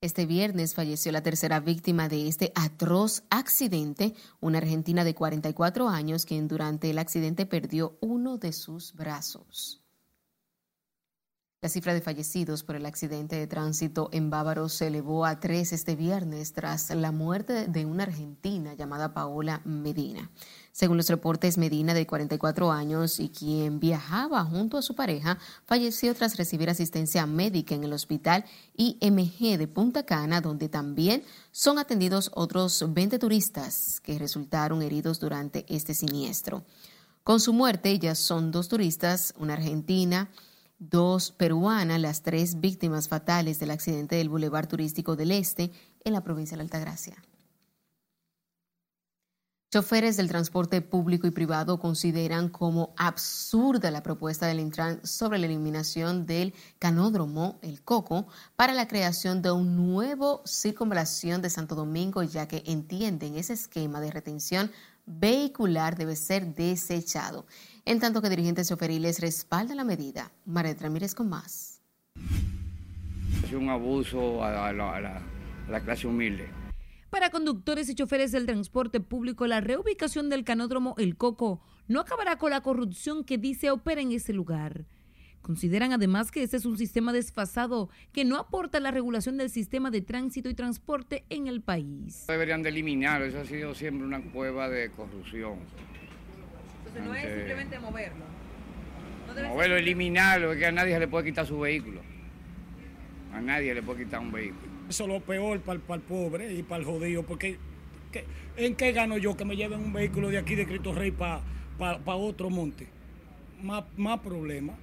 [0.00, 6.26] Este viernes falleció la tercera víctima de este atroz accidente, una argentina de 44 años
[6.26, 9.82] quien durante el accidente perdió uno de sus brazos.
[11.62, 15.72] La cifra de fallecidos por el accidente de tránsito en Bávaro se elevó a tres
[15.72, 20.28] este viernes tras la muerte de una argentina llamada Paola Medina.
[20.72, 26.14] Según los reportes, Medina, de 44 años y quien viajaba junto a su pareja, falleció
[26.14, 32.30] tras recibir asistencia médica en el hospital IMG de Punta Cana, donde también son atendidos
[32.34, 36.64] otros 20 turistas que resultaron heridos durante este siniestro.
[37.22, 40.30] Con su muerte ya son dos turistas, una argentina,
[40.78, 45.70] dos peruanas, las tres víctimas fatales del accidente del Boulevard Turístico del Este
[46.02, 47.22] en la provincia de Altagracia.
[49.72, 55.46] Choferes del transporte público y privado consideran como absurda la propuesta del Intran sobre la
[55.46, 62.22] eliminación del canódromo, el Coco, para la creación de un nuevo circunvalación de Santo Domingo,
[62.22, 64.70] ya que entienden ese esquema de retención
[65.06, 67.46] vehicular debe ser desechado
[67.86, 70.30] en tanto que dirigentes choferiles respaldan la medida.
[70.44, 71.80] Maret Ramírez con más.
[73.42, 75.22] Es un abuso a la,
[75.66, 76.61] la clase humilde.
[77.12, 82.36] Para conductores y choferes del transporte público, la reubicación del canódromo El Coco no acabará
[82.38, 84.86] con la corrupción que dice opera en ese lugar.
[85.42, 89.90] Consideran además que este es un sistema desfasado que no aporta la regulación del sistema
[89.90, 92.24] de tránsito y transporte en el país.
[92.28, 95.58] Deberían de eliminarlo, eso ha sido siempre una cueva de corrupción.
[96.78, 98.24] Entonces no es simplemente moverlo.
[99.26, 102.00] No Moverlo, ser- eliminarlo, es que a nadie se le puede quitar su vehículo.
[103.34, 104.71] A nadie le puede quitar un vehículo.
[104.88, 107.58] Eso es lo peor para el, pobre y para el jodido, porque
[108.10, 111.10] ¿qué- ¿en qué gano yo que me lleven un vehículo de aquí de Cristo Rey
[111.12, 111.42] para
[112.16, 112.88] otro monte?
[113.62, 114.76] Más, más problemas.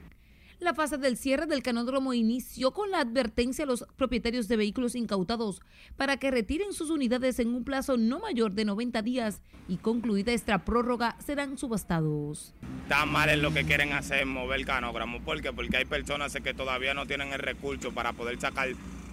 [0.59, 4.93] La fase del cierre del canódromo inició con la advertencia a los propietarios de vehículos
[4.93, 5.61] incautados
[5.95, 10.33] para que retiren sus unidades en un plazo no mayor de 90 días y concluida
[10.33, 12.53] esta prórroga serán subastados.
[12.83, 15.21] Está mal en lo que quieren hacer, mover el canógramo.
[15.21, 15.53] ¿Por qué?
[15.53, 18.67] Porque hay personas que todavía no tienen el recurso para poder sacar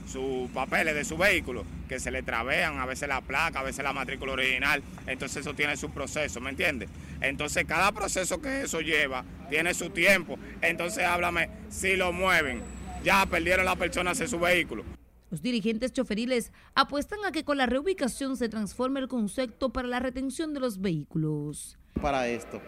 [0.07, 3.85] sus papeles de su vehículo, que se le travean, a veces la placa, a veces
[3.85, 4.83] la matrícula original.
[5.07, 6.88] Entonces eso tiene su proceso, ¿me entiendes?
[7.21, 10.38] Entonces cada proceso que eso lleva tiene su tiempo.
[10.62, 12.62] Entonces háblame, si lo mueven,
[13.05, 14.85] ya perdieron las personas en su vehículo.
[15.31, 19.99] Los dirigentes choferiles apuestan a que con la reubicación se transforme el concepto para la
[19.99, 21.77] retención de los vehículos.
[22.01, 22.61] para esto.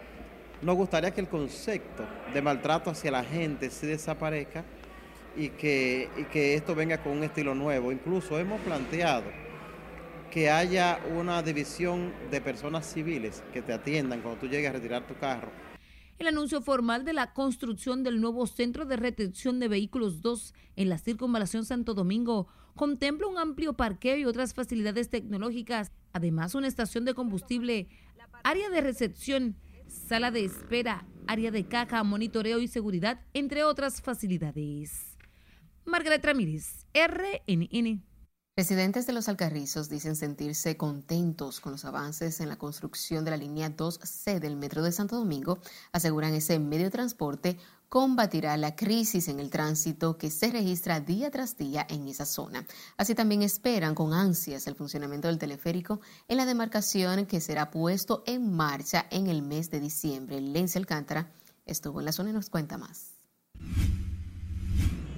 [0.61, 4.65] Nos gustaría que el concepto de maltrato hacia la gente se desaparezca
[5.39, 7.93] y que, que esto venga con un estilo nuevo.
[7.93, 9.25] Incluso hemos planteado
[10.33, 15.07] que haya una división de personas civiles que te atiendan cuando tú llegues a retirar
[15.07, 15.51] tu carro.
[16.19, 20.89] El anuncio formal de la construcción del nuevo centro de retención de vehículos 2 en
[20.89, 27.05] la circunvalación Santo Domingo contempla un amplio parqueo y otras facilidades tecnológicas, además una estación
[27.05, 27.89] de combustible,
[28.43, 35.18] área de recepción, sala de espera, área de caja, monitoreo y seguridad, entre otras facilidades.
[35.89, 38.05] Margaret Ramírez, RNN.
[38.55, 43.37] Residentes de los Alcarrizos dicen sentirse contentos con los avances en la construcción de la
[43.39, 45.61] línea 2C del Metro de Santo Domingo.
[45.93, 47.57] Aseguran ese medio de transporte
[47.89, 52.67] combatirá la crisis en el tránsito que se registra día tras día en esa zona.
[52.99, 58.25] Así también esperan con ansias el funcionamiento del teleférico en la demarcación que será puesto
[58.27, 60.41] en marcha en el mes de diciembre.
[60.41, 61.33] Lencia Alcántara
[61.65, 63.15] estuvo en la zona y nos cuenta más.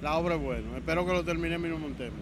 [0.01, 2.19] La obra es buena, espero que lo terminemos y nos montemos.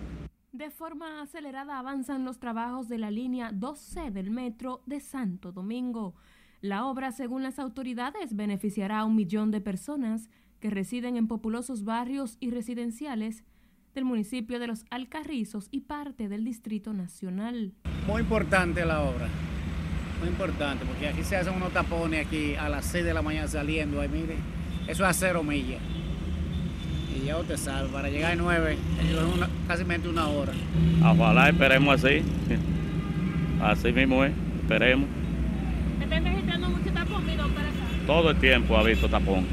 [0.52, 6.15] De forma acelerada avanzan los trabajos de la línea 2C del metro de Santo Domingo.
[6.62, 11.86] La obra, según las autoridades, beneficiará a un millón de personas que residen en populosos
[11.86, 13.43] barrios y residenciales
[13.93, 17.73] del municipio de Los Alcarrizos y parte del Distrito Nacional.
[18.08, 19.30] Muy importante la obra,
[20.19, 23.47] muy importante, porque aquí se hacen unos tapones aquí a las 6 de la mañana
[23.47, 24.36] saliendo, ahí mire,
[24.88, 25.82] eso es a cero millas.
[27.15, 30.54] Y ya usted sabe, para llegar a 9, es una, casi una hora.
[31.04, 32.22] Ojalá esperemos así.
[33.62, 35.10] Así mismo es, esperemos.
[36.02, 37.76] ¿Están registrando mucho tapón, para acá?
[38.06, 39.45] Todo el tiempo ha visto tapón.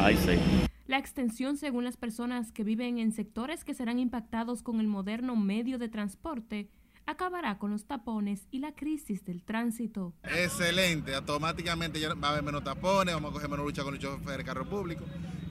[0.00, 0.38] Ahí sí.
[0.86, 5.36] La extensión, según las personas que viven en sectores que serán impactados con el moderno
[5.36, 6.70] medio de transporte,
[7.06, 10.14] acabará con los tapones y la crisis del tránsito.
[10.24, 14.02] Excelente, automáticamente ya va a haber menos tapones, vamos a coger menos lucha con los
[14.02, 15.04] choferes de carro público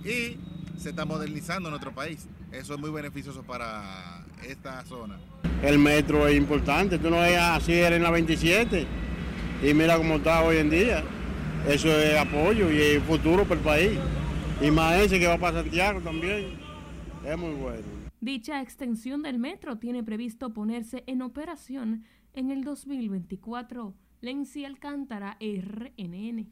[0.03, 0.37] y
[0.77, 2.27] se está modernizando nuestro país.
[2.51, 5.17] Eso es muy beneficioso para esta zona.
[5.61, 8.85] El metro es importante, tú no ves así era en la 27
[9.63, 11.03] y mira cómo está hoy en día.
[11.67, 13.99] Eso es apoyo y es futuro para el país.
[14.61, 16.57] Y más ese que va para Santiago también.
[17.25, 17.83] Es muy bueno.
[18.19, 23.93] Dicha extensión del metro tiene previsto ponerse en operación en el 2024.
[24.21, 26.51] Lenzi Alcántara, RNN.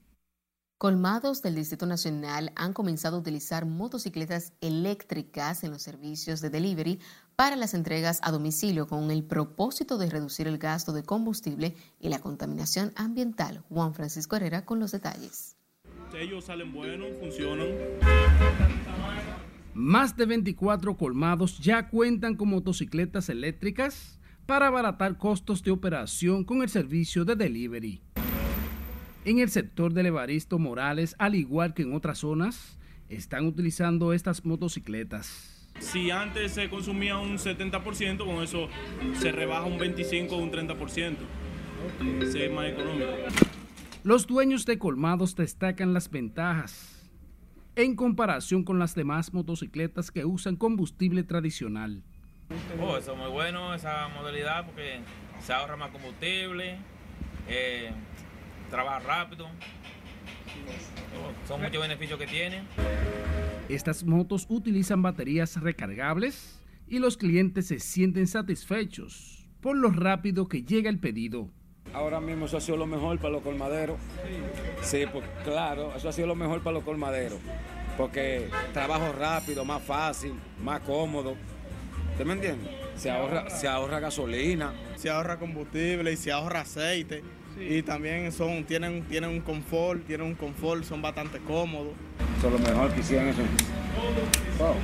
[0.77, 6.99] Colmados del Distrito Nacional han comenzado a utilizar motocicletas eléctricas en los servicios de delivery
[7.37, 12.09] para las entregas a domicilio con el propósito de reducir el gasto de combustible y
[12.09, 13.63] la contaminación ambiental.
[13.69, 15.55] Juan Francisco Herrera con los detalles.
[16.13, 17.67] Ellos salen buenos, funcionan.
[19.73, 26.61] Más de 24 colmados ya cuentan con motocicletas eléctricas para abaratar costos de operación con
[26.61, 28.01] el servicio de delivery.
[29.25, 32.77] En el sector del Evaristo Morales, al igual que en otras zonas,
[33.09, 35.67] están utilizando estas motocicletas.
[35.79, 38.69] Si antes se consumía un 70%, con eso
[39.19, 41.15] se rebaja un 25 o un 30%.
[42.31, 43.07] Se es más económico.
[44.03, 47.09] Los dueños de colmados destacan las ventajas
[47.75, 52.03] en comparación con las demás motocicletas que usan combustible tradicional.
[52.79, 54.99] Oh, eso es muy bueno, esa modalidad, porque
[55.39, 56.77] se ahorra más combustible,
[57.47, 57.91] eh,
[58.75, 59.47] trabaja rápido.
[61.47, 62.65] Son muchos beneficios que tienen.
[63.69, 70.61] Estas motos utilizan baterías recargables y los clientes se sienten satisfechos por lo rápido que
[70.63, 71.49] llega el pedido.
[71.93, 73.97] Ahora mismo eso ha sido lo mejor para los colmaderos.
[74.81, 77.39] Sí, pues claro, eso ha sido lo mejor para los colmaderos.
[77.97, 81.37] porque trabajo rápido, más fácil, más cómodo.
[82.11, 82.69] ¿Usted me entiende?
[82.97, 84.73] Se ahorra, se ahorra gasolina.
[84.97, 87.23] Se ahorra combustible y se ahorra aceite.
[87.59, 91.93] Y también son, tienen, tienen un confort, tienen un confort, son bastante cómodos.
[92.37, 93.41] Es lo mejor que hicieron eso.
[94.59, 94.75] Wow.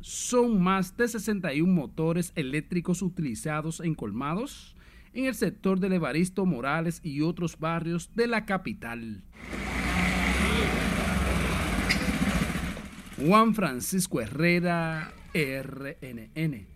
[0.00, 4.76] Son más de 61 motores eléctricos utilizados en colmados
[5.16, 9.22] en el sector del Evaristo Morales y otros barrios de la capital.
[13.18, 16.66] Juan Francisco Herrera, RNN.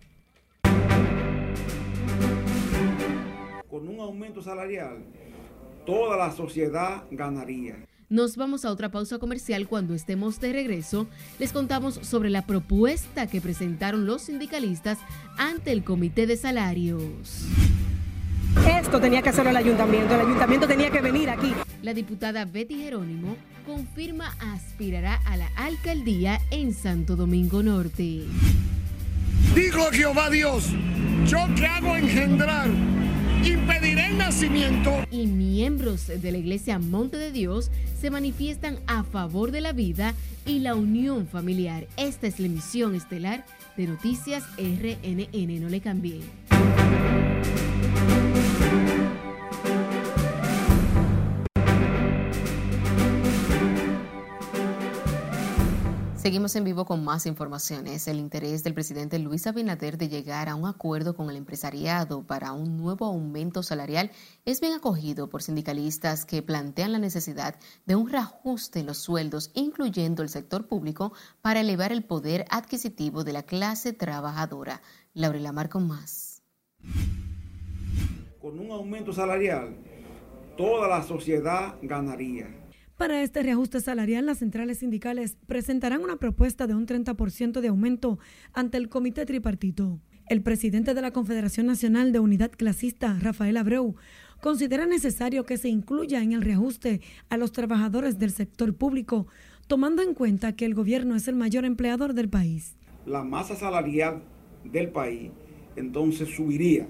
[3.69, 5.05] Con un aumento salarial,
[5.85, 7.75] toda la sociedad ganaría.
[8.09, 9.67] Nos vamos a otra pausa comercial.
[9.67, 11.07] Cuando estemos de regreso,
[11.39, 14.97] les contamos sobre la propuesta que presentaron los sindicalistas
[15.37, 17.47] ante el Comité de Salarios.
[18.67, 21.53] Esto tenía que hacerlo el ayuntamiento, el ayuntamiento tenía que venir aquí.
[21.81, 28.25] La diputada Betty Jerónimo confirma aspirará a la alcaldía en Santo Domingo Norte.
[29.55, 30.69] Digo Jehová Dios,
[31.25, 32.69] yo que hago engendrar,
[33.49, 34.91] impediré el nacimiento.
[35.11, 40.13] Y miembros de la iglesia Monte de Dios se manifiestan a favor de la vida
[40.45, 41.87] y la unión familiar.
[41.97, 43.45] Esta es la emisión estelar
[43.77, 45.61] de Noticias RNN.
[45.61, 46.21] No le cambie.
[56.31, 58.07] Seguimos en vivo con más informaciones.
[58.07, 62.53] El interés del presidente Luis Abinader de llegar a un acuerdo con el empresariado para
[62.53, 64.11] un nuevo aumento salarial
[64.45, 69.51] es bien acogido por sindicalistas que plantean la necesidad de un reajuste en los sueldos,
[69.55, 74.81] incluyendo el sector público, para elevar el poder adquisitivo de la clase trabajadora.
[75.13, 76.43] Laurela Mar con más.
[78.41, 79.75] Con un aumento salarial,
[80.55, 82.60] toda la sociedad ganaría.
[83.01, 88.19] Para este reajuste salarial, las centrales sindicales presentarán una propuesta de un 30% de aumento
[88.53, 89.99] ante el comité tripartito.
[90.29, 93.95] El presidente de la Confederación Nacional de Unidad Clasista, Rafael Abreu,
[94.39, 99.25] considera necesario que se incluya en el reajuste a los trabajadores del sector público,
[99.65, 102.77] tomando en cuenta que el gobierno es el mayor empleador del país.
[103.07, 104.21] La masa salarial
[104.63, 105.31] del país
[105.75, 106.87] entonces subiría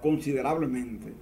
[0.00, 1.12] considerablemente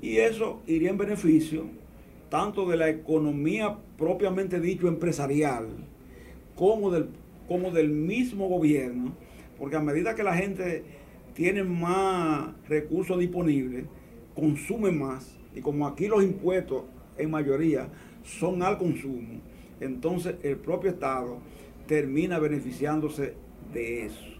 [0.00, 1.87] y eso iría en beneficio
[2.28, 5.68] tanto de la economía propiamente dicho empresarial,
[6.54, 7.08] como del,
[7.46, 9.14] como del mismo gobierno,
[9.58, 10.84] porque a medida que la gente
[11.34, 13.86] tiene más recursos disponibles,
[14.34, 16.82] consume más, y como aquí los impuestos
[17.16, 17.88] en mayoría
[18.22, 19.40] son al consumo,
[19.80, 21.38] entonces el propio Estado
[21.86, 23.34] termina beneficiándose
[23.72, 24.37] de eso.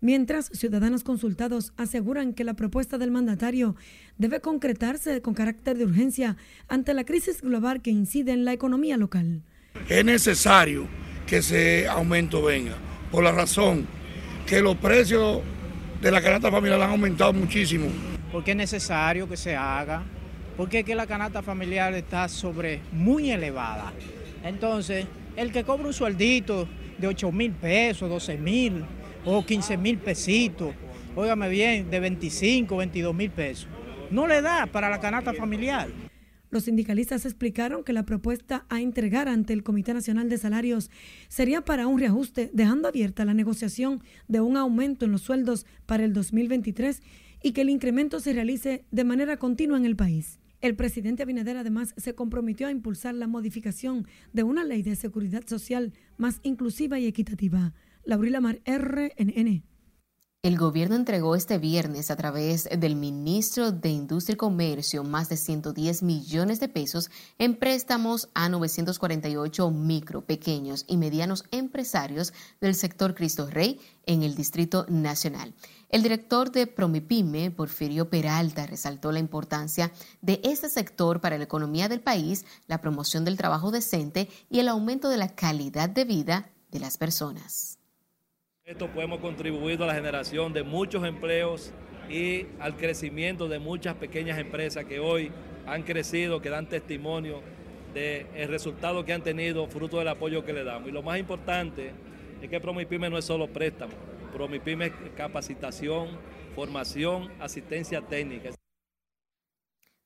[0.00, 3.74] Mientras, ciudadanos consultados aseguran que la propuesta del mandatario
[4.16, 6.36] debe concretarse con carácter de urgencia
[6.68, 9.42] ante la crisis global que incide en la economía local.
[9.88, 10.86] Es necesario
[11.26, 12.76] que ese aumento venga,
[13.10, 13.86] por la razón
[14.46, 15.40] que los precios
[16.00, 17.86] de la canasta familiar han aumentado muchísimo.
[18.30, 20.04] Porque es necesario que se haga,
[20.56, 23.92] porque es que la canasta familiar está sobre muy elevada.
[24.44, 25.06] Entonces,
[25.36, 28.84] el que cobra un sueldito de 8 mil pesos, 12 mil,
[29.24, 30.74] o 15 mil pesitos,
[31.16, 33.68] óigame bien, de 25, 22 mil pesos.
[34.10, 35.88] No le da para la canasta familiar.
[36.50, 40.90] Los sindicalistas explicaron que la propuesta a entregar ante el Comité Nacional de Salarios
[41.28, 46.04] sería para un reajuste, dejando abierta la negociación de un aumento en los sueldos para
[46.04, 47.02] el 2023
[47.42, 50.38] y que el incremento se realice de manera continua en el país.
[50.60, 55.46] El presidente Abinader además se comprometió a impulsar la modificación de una ley de seguridad
[55.46, 57.74] social más inclusiva y equitativa.
[58.04, 59.62] Laurila Mar, RNN.
[60.40, 65.36] El gobierno entregó este viernes a través del ministro de Industria y Comercio más de
[65.36, 73.16] 110 millones de pesos en préstamos a 948 micro, pequeños y medianos empresarios del sector
[73.16, 75.54] Cristo Rey en el Distrito Nacional.
[75.88, 79.90] El director de Promipyme, Porfirio Peralta, resaltó la importancia
[80.22, 84.68] de este sector para la economía del país, la promoción del trabajo decente y el
[84.68, 87.77] aumento de la calidad de vida de las personas.
[88.68, 91.72] Esto podemos contribuir a la generación de muchos empleos
[92.10, 95.32] y al crecimiento de muchas pequeñas empresas que hoy
[95.66, 97.40] han crecido, que dan testimonio
[97.94, 100.86] del resultado que han tenido fruto del apoyo que le damos.
[100.86, 101.92] Y lo más importante
[102.42, 103.94] es que Promipyme no es solo préstamo,
[104.34, 106.08] Promipyme es capacitación,
[106.54, 108.50] formación, asistencia técnica.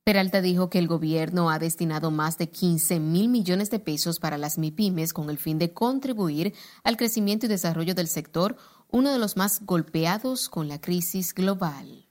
[0.04, 4.36] Peralta dijo que el gobierno ha destinado más de 15 mil millones de pesos para
[4.36, 8.56] las MIPIMES con el fin de contribuir al crecimiento y desarrollo del sector,
[8.88, 12.08] uno de los más golpeados con la crisis global.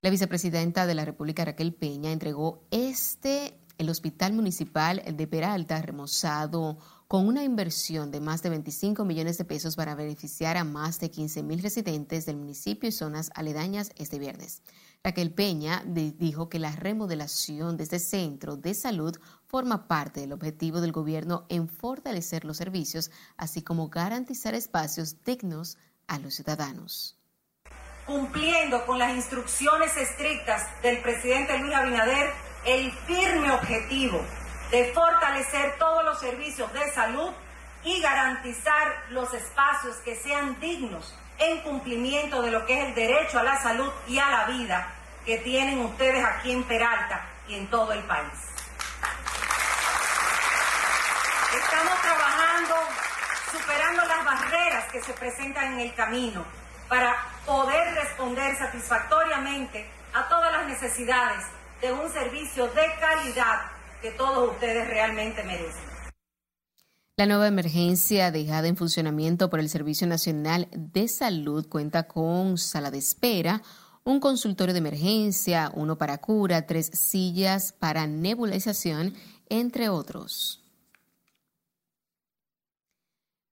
[0.00, 6.78] La vicepresidenta de la República, Raquel Peña, entregó este el Hospital Municipal de Peralta, remozado
[7.08, 11.10] con una inversión de más de 25 millones de pesos para beneficiar a más de
[11.10, 14.62] 15 mil residentes del municipio y zonas aledañas este viernes.
[15.04, 20.80] Raquel Peña dijo que la remodelación de este centro de salud forma parte del objetivo
[20.80, 25.76] del gobierno en fortalecer los servicios, así como garantizar espacios dignos
[26.06, 27.18] a los ciudadanos.
[28.06, 32.30] Cumpliendo con las instrucciones estrictas del presidente Luis Abinader,
[32.64, 34.20] el firme objetivo
[34.70, 37.30] de fortalecer todos los servicios de salud
[37.84, 41.12] y garantizar los espacios que sean dignos
[41.42, 44.94] en cumplimiento de lo que es el derecho a la salud y a la vida
[45.26, 48.32] que tienen ustedes aquí en Peralta y en todo el país.
[51.54, 52.74] Estamos trabajando
[53.50, 56.44] superando las barreras que se presentan en el camino
[56.88, 61.44] para poder responder satisfactoriamente a todas las necesidades
[61.80, 63.62] de un servicio de calidad
[64.00, 65.91] que todos ustedes realmente merecen.
[67.14, 72.90] La nueva emergencia dejada en funcionamiento por el Servicio Nacional de Salud cuenta con sala
[72.90, 73.62] de espera,
[74.02, 79.12] un consultorio de emergencia, uno para cura, tres sillas para nebulización,
[79.50, 80.62] entre otros.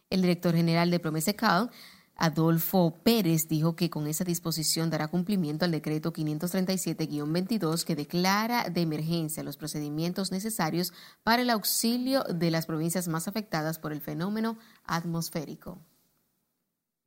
[0.10, 1.70] El director general de Promesecal
[2.18, 8.82] Adolfo Pérez dijo que con esa disposición dará cumplimiento al decreto 537-22 que declara de
[8.82, 10.94] emergencia los procedimientos necesarios
[11.24, 15.80] para el auxilio de las provincias más afectadas por el fenómeno atmosférico.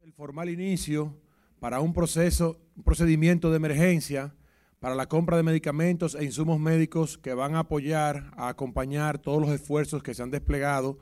[0.00, 1.16] El formal inicio
[1.58, 4.32] para un proceso, un procedimiento de emergencia
[4.78, 9.40] para la compra de medicamentos e insumos médicos que van a apoyar, a acompañar todos
[9.40, 10.98] los esfuerzos que se han desplegado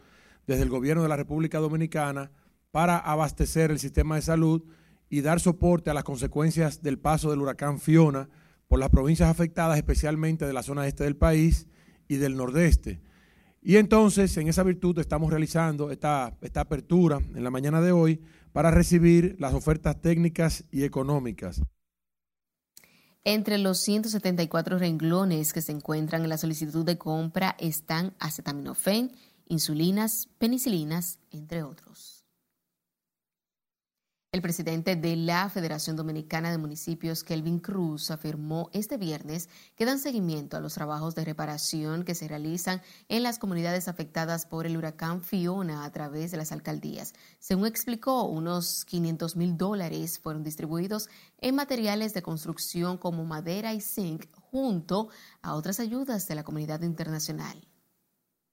[0.46, 2.30] desde el gobierno de la República Dominicana
[2.78, 4.62] para abastecer el sistema de salud
[5.10, 8.28] y dar soporte a las consecuencias del paso del huracán Fiona
[8.68, 11.66] por las provincias afectadas, especialmente de la zona este del país
[12.06, 13.00] y del nordeste.
[13.60, 18.20] Y entonces, en esa virtud, estamos realizando esta, apertura en la mañana de hoy
[18.52, 21.60] para recibir las ofertas técnicas y económicas.
[23.24, 29.10] Entre los 174 renglones que se encuentran en la solicitud de compra están acetaminofén,
[29.48, 32.17] insulinas, penicilinas, entre otros.
[34.30, 39.98] El presidente de la Federación Dominicana de Municipios, Kelvin Cruz, afirmó este viernes que dan
[39.98, 44.76] seguimiento a los trabajos de reparación que se realizan en las comunidades afectadas por el
[44.76, 47.14] huracán Fiona a través de las alcaldías.
[47.38, 51.08] Según explicó, unos 500 mil dólares fueron distribuidos
[51.40, 55.08] en materiales de construcción como madera y zinc, junto
[55.40, 57.66] a otras ayudas de la comunidad internacional.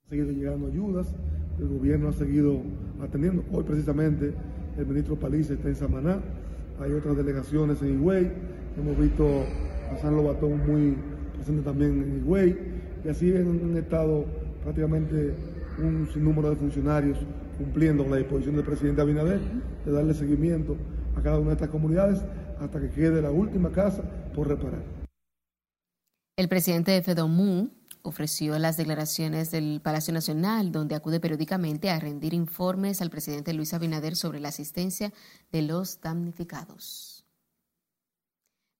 [0.07, 1.07] Seguido llegando ayudas,
[1.59, 2.61] el gobierno ha seguido
[3.01, 3.43] atendiendo.
[3.51, 4.33] Hoy precisamente
[4.77, 6.19] el ministro Paliza está en Samaná,
[6.79, 8.31] hay otras delegaciones en Higüey,
[8.77, 9.25] hemos visto
[9.93, 10.97] a San Lobatón muy
[11.35, 12.57] presente también en Higüey,
[13.03, 14.25] y así han estado
[14.63, 15.33] prácticamente
[15.77, 17.17] un sinnúmero de funcionarios
[17.57, 19.39] cumpliendo con la disposición del presidente Abinader
[19.85, 20.75] de darle seguimiento
[21.15, 22.21] a cada una de estas comunidades
[22.59, 24.03] hasta que quede la última casa
[24.33, 24.83] por reparar.
[26.37, 27.69] El presidente de FEDOMU
[28.05, 33.73] ofreció las declaraciones del Palacio Nacional, donde acude periódicamente a rendir informes al presidente Luis
[33.73, 35.11] Abinader sobre la asistencia
[35.51, 37.25] de los damnificados.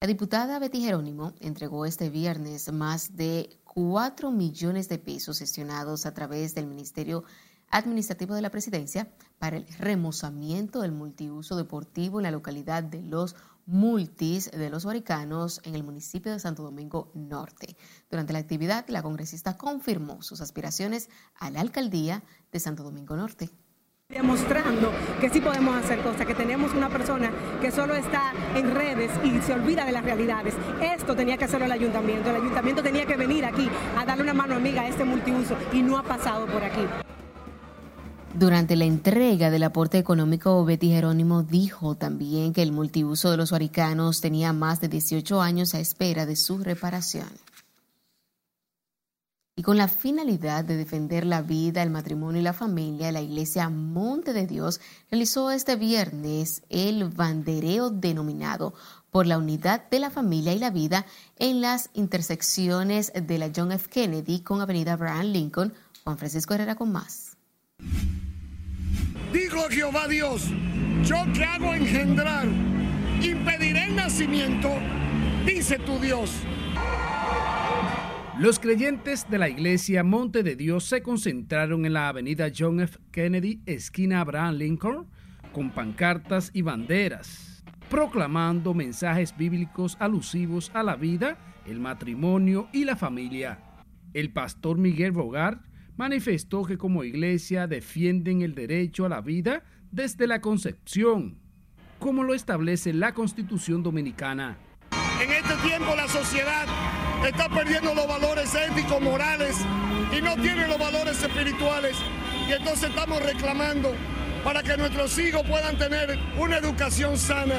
[0.00, 6.14] La diputada Betty Jerónimo entregó este viernes más de 4 millones de pesos gestionados a
[6.14, 7.24] través del Ministerio
[7.70, 13.34] Administrativo de la Presidencia para el remozamiento del multiuso deportivo en la localidad de Los
[13.66, 17.76] Multis de los Huaricanos en el municipio de Santo Domingo Norte.
[18.10, 23.50] Durante la actividad, la congresista confirmó sus aspiraciones a la alcaldía de Santo Domingo Norte
[24.08, 29.10] demostrando que sí podemos hacer cosas, que tenemos una persona que solo está en redes
[29.24, 30.54] y se olvida de las realidades.
[30.80, 34.34] Esto tenía que hacerlo el ayuntamiento, el ayuntamiento tenía que venir aquí a darle una
[34.34, 36.86] mano amiga a este multiuso y no ha pasado por aquí.
[38.38, 43.50] Durante la entrega del aporte económico, Betty Jerónimo dijo también que el multiuso de los
[43.50, 47.30] huaricanos tenía más de 18 años a espera de su reparación.
[49.56, 53.70] Y con la finalidad de defender la vida, el matrimonio y la familia, la Iglesia
[53.70, 58.74] Monte de Dios realizó este viernes el bandereo denominado
[59.10, 61.06] por la unidad de la familia y la vida
[61.38, 63.88] en las intersecciones de la John F.
[63.88, 65.72] Kennedy con Avenida Abraham Lincoln.
[66.04, 67.38] Juan Francisco Herrera con más.
[69.36, 70.50] Dijo Jehová Dios,
[71.04, 72.46] yo que hago engendrar,
[73.20, 74.70] impediré el nacimiento,
[75.44, 76.32] dice tu Dios.
[78.38, 82.98] Los creyentes de la iglesia Monte de Dios se concentraron en la avenida John F.
[83.10, 85.06] Kennedy, esquina Abraham Lincoln,
[85.52, 92.96] con pancartas y banderas, proclamando mensajes bíblicos alusivos a la vida, el matrimonio y la
[92.96, 93.58] familia.
[94.14, 95.60] El pastor Miguel Bogar
[95.96, 101.38] manifestó que como iglesia defienden el derecho a la vida desde la concepción,
[101.98, 104.58] como lo establece la Constitución Dominicana.
[105.20, 106.66] En este tiempo la sociedad
[107.26, 109.56] está perdiendo los valores éticos, morales
[110.16, 111.96] y no tiene los valores espirituales.
[112.48, 113.94] Y entonces estamos reclamando
[114.44, 117.56] para que nuestros hijos puedan tener una educación sana,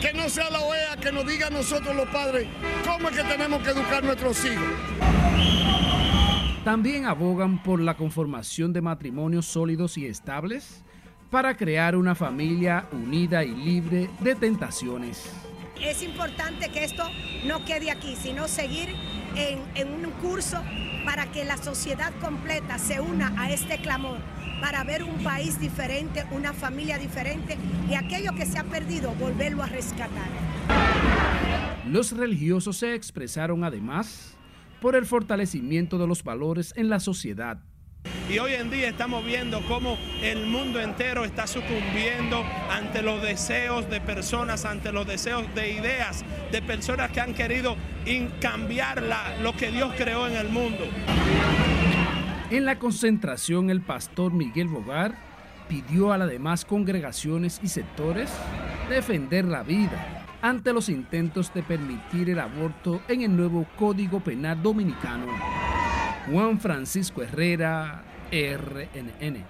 [0.00, 2.48] que no sea la OEA que nos diga a nosotros los padres
[2.84, 4.64] cómo es que tenemos que educar a nuestros hijos.
[6.64, 10.82] También abogan por la conformación de matrimonios sólidos y estables
[11.30, 15.30] para crear una familia unida y libre de tentaciones.
[15.78, 17.04] Es importante que esto
[17.46, 18.88] no quede aquí, sino seguir
[19.36, 20.56] en, en un curso
[21.04, 24.16] para que la sociedad completa se una a este clamor,
[24.62, 27.58] para ver un país diferente, una familia diferente
[27.90, 30.28] y aquello que se ha perdido, volverlo a rescatar.
[31.86, 34.34] Los religiosos se expresaron además
[34.84, 37.58] por el fortalecimiento de los valores en la sociedad.
[38.30, 43.88] Y hoy en día estamos viendo cómo el mundo entero está sucumbiendo ante los deseos
[43.88, 46.22] de personas, ante los deseos de ideas,
[46.52, 47.76] de personas que han querido
[48.42, 49.02] cambiar
[49.40, 50.84] lo que Dios creó en el mundo.
[52.50, 55.14] En la concentración, el pastor Miguel Bogar
[55.66, 58.30] pidió a las demás congregaciones y sectores
[58.90, 60.13] defender la vida,
[60.44, 65.24] ante los intentos de permitir el aborto en el nuevo Código Penal Dominicano.
[66.30, 69.42] Juan Francisco Herrera, RNN.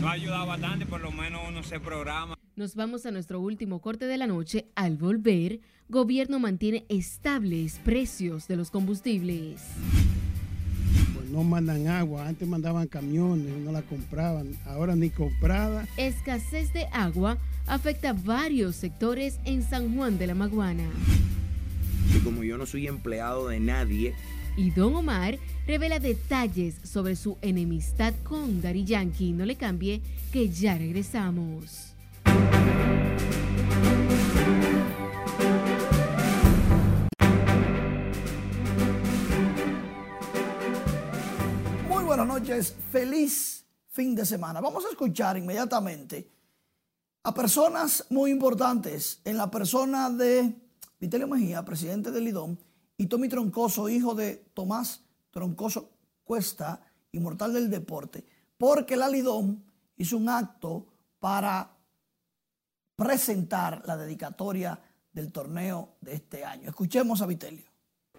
[0.00, 2.36] No ha ayudado bastante, por lo menos uno se programa.
[2.54, 4.68] Nos vamos a nuestro último corte de la noche.
[4.76, 5.58] Al volver,
[5.88, 9.64] gobierno mantiene estables precios de los combustibles
[11.30, 12.26] no mandan agua.
[12.26, 14.48] Antes mandaban camiones, no la compraban.
[14.66, 15.86] Ahora ni comprada.
[15.96, 20.88] Escasez de agua afecta varios sectores en San Juan de la Maguana.
[22.14, 24.14] Y como yo no soy empleado de nadie.
[24.56, 29.32] Y Don Omar revela detalles sobre su enemistad con Dari Yankee.
[29.32, 30.00] No le cambie,
[30.32, 31.92] que ya regresamos.
[42.16, 44.62] Buenas noches, feliz fin de semana.
[44.62, 46.26] Vamos a escuchar inmediatamente
[47.24, 50.50] a personas muy importantes en la persona de
[50.98, 52.58] Vitelio Mejía, presidente del Lidón,
[52.96, 55.90] y Tommy Troncoso, hijo de Tomás Troncoso
[56.24, 56.80] Cuesta,
[57.12, 58.24] inmortal del deporte,
[58.56, 59.62] porque la Lidón
[59.98, 60.86] hizo un acto
[61.18, 61.70] para
[62.96, 64.80] presentar la dedicatoria
[65.12, 66.70] del torneo de este año.
[66.70, 67.66] Escuchemos a Vitelio.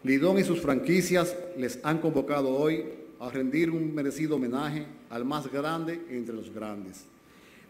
[0.03, 5.51] Lidón y sus franquicias les han convocado hoy a rendir un merecido homenaje al más
[5.51, 7.05] grande entre los grandes,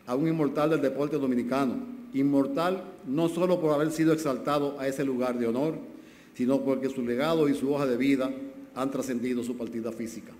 [0.05, 1.75] a un inmortal del deporte dominicano,
[2.13, 5.75] inmortal no solo por haber sido exaltado a ese lugar de honor,
[6.33, 8.31] sino porque su legado y su hoja de vida
[8.75, 10.33] han trascendido su partida física.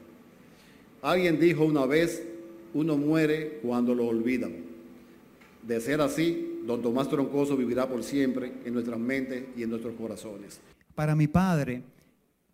[1.02, 2.24] Alguien dijo una vez,
[2.74, 4.54] uno muere cuando lo olvidan.
[5.64, 9.96] De ser así, don Tomás Troncoso vivirá por siempre en nuestras mentes y en nuestros
[9.96, 10.60] corazones.
[10.96, 11.82] Para mi padre,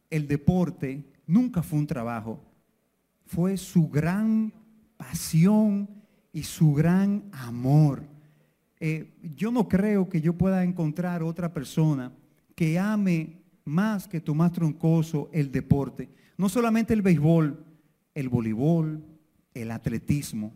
[0.10, 2.40] el deporte nunca fue un trabajo,
[3.26, 4.54] fue su gran
[4.98, 5.90] pasión
[6.32, 8.04] y su gran amor.
[8.80, 12.12] Eh, yo no creo que yo pueda encontrar otra persona
[12.56, 16.10] que ame más que Tomás Troncoso el deporte.
[16.38, 17.64] No solamente el béisbol,
[18.14, 19.04] el voleibol,
[19.54, 20.52] el atletismo.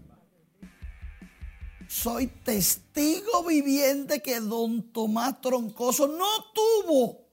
[1.88, 7.30] Soy testigo viviente que don Tomás Troncoso no tuvo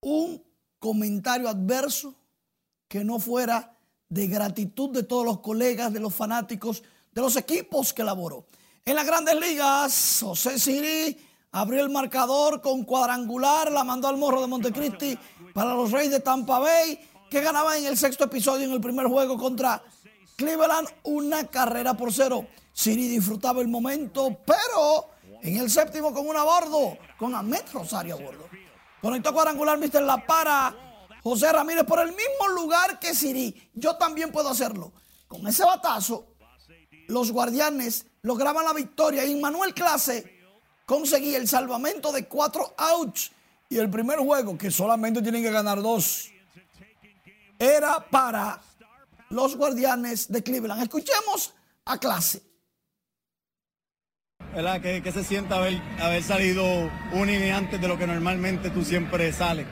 [0.00, 0.47] un
[0.78, 2.14] comentario adverso
[2.88, 3.76] que no fuera
[4.08, 8.46] de gratitud de todos los colegas, de los fanáticos, de los equipos que elaboró.
[8.84, 11.16] En las grandes ligas, José Siri
[11.52, 15.18] abrió el marcador con cuadrangular, la mandó al morro de Montecristi
[15.52, 16.98] para los Reyes de Tampa Bay,
[17.30, 19.82] que ganaban en el sexto episodio en el primer juego contra
[20.36, 22.46] Cleveland, una carrera por cero.
[22.72, 25.10] Siri disfrutaba el momento, pero
[25.42, 28.48] en el séptimo con un a bordo, con Ahmed Rosario a bordo.
[29.00, 30.02] Conectó cuadrangular Mr.
[30.02, 30.74] La Para.
[31.22, 33.70] José Ramírez por el mismo lugar que Siri.
[33.74, 34.92] Yo también puedo hacerlo.
[35.26, 36.34] Con ese batazo,
[37.08, 40.38] los guardianes lograban la victoria y Manuel Clase
[40.86, 43.32] conseguía el salvamento de cuatro outs.
[43.68, 46.30] Y el primer juego, que solamente tienen que ganar dos,
[47.58, 48.62] era para
[49.28, 50.82] los guardianes de Cleveland.
[50.82, 52.47] Escuchemos a Clase.
[54.54, 54.80] ¿Verdad?
[54.80, 56.64] ¿Qué, qué se siente haber, haber salido
[57.12, 59.66] un inning antes de lo que normalmente tú siempre sales?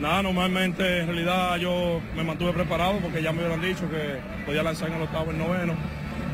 [0.00, 4.62] Nada, normalmente en realidad yo me mantuve preparado porque ya me hubieran dicho que podía
[4.62, 5.74] lanzar en el octavo, el noveno.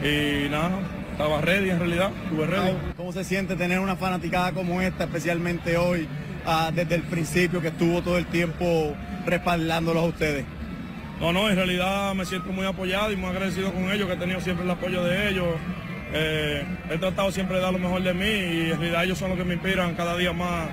[0.03, 0.81] Y nada,
[1.13, 2.77] estaba ready en realidad, estuve ready.
[2.97, 6.09] ¿Cómo se siente tener una fanaticada como esta, especialmente hoy,
[6.47, 8.95] ah, desde el principio que estuvo todo el tiempo
[9.27, 10.47] respaldándolos a ustedes?
[11.21, 14.17] No, no, en realidad me siento muy apoyado y muy agradecido con ellos, que he
[14.17, 15.47] tenido siempre el apoyo de ellos.
[16.13, 19.31] Eh, he tratado siempre de dar lo mejor de mí y en realidad ellos son
[19.31, 20.69] los que me inspiran cada día más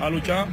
[0.00, 0.46] a luchar.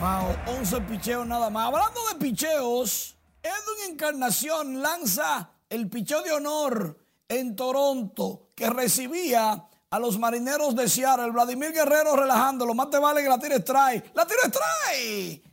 [0.00, 1.66] Wow, 11 picheos nada más.
[1.66, 6.98] Hablando de picheos, Edwin Encarnación lanza el picheo de honor
[7.28, 11.30] en Toronto que recibía a los marineros de Seattle.
[11.30, 12.74] Vladimir Guerrero relajándolo.
[12.74, 14.12] Más te vale que la tire strike.
[14.14, 15.44] ¡La tire strike!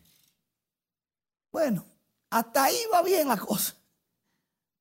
[1.51, 1.85] Bueno,
[2.29, 3.75] hasta ahí va bien la cosa.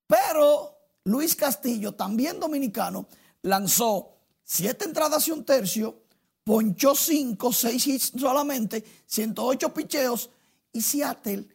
[0.07, 3.07] Pero Luis Castillo, también dominicano,
[3.43, 6.03] lanzó siete entradas y un tercio,
[6.45, 10.31] ponchó cinco, seis hits solamente, 108 picheos
[10.73, 11.49] y Seattle,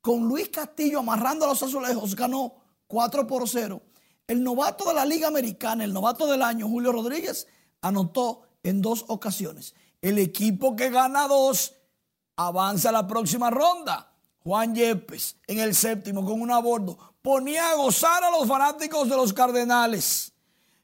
[0.00, 2.54] con Luis Castillo amarrando a los azulejos, ganó
[2.86, 3.82] 4 por 0.
[4.26, 7.46] El novato de la Liga Americana, el novato del año, Julio Rodríguez,
[7.80, 9.74] anotó en dos ocasiones.
[10.02, 11.74] El equipo que gana dos
[12.36, 14.12] avanza a la próxima ronda.
[14.40, 16.96] Juan Yepes en el séptimo con un abordo
[17.28, 20.32] ponía a gozar a los fanáticos de los Cardenales.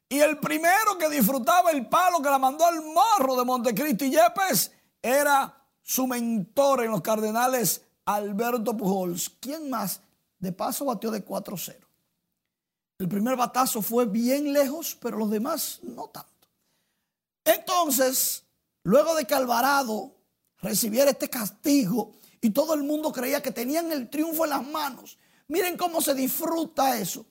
[0.07, 4.71] Y el primero que disfrutaba el palo que la mandó al morro de Montecristi Yepes
[5.01, 9.31] era su mentor en los Cardenales, Alberto Pujols.
[9.39, 10.01] ¿Quién más?
[10.37, 11.77] De paso batió de 4-0.
[12.99, 16.47] El primer batazo fue bien lejos, pero los demás no tanto.
[17.43, 18.43] Entonces,
[18.83, 20.11] luego de que Alvarado
[20.61, 25.17] recibiera este castigo y todo el mundo creía que tenían el triunfo en las manos,
[25.47, 27.25] miren cómo se disfruta eso.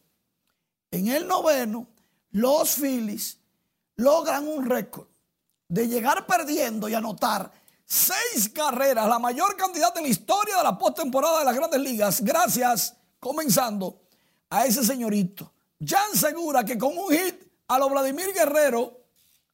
[0.91, 1.89] En el noveno,
[2.31, 3.39] los Phillies
[3.97, 5.07] logran un récord
[5.69, 7.51] de llegar perdiendo y anotar
[7.85, 12.21] seis carreras, la mayor cantidad de la historia de la postemporada de las grandes ligas,
[12.23, 14.01] gracias, comenzando,
[14.51, 15.53] a ese señorito.
[15.85, 17.35] Jan Segura que con un hit
[17.69, 19.01] a lo Vladimir Guerrero,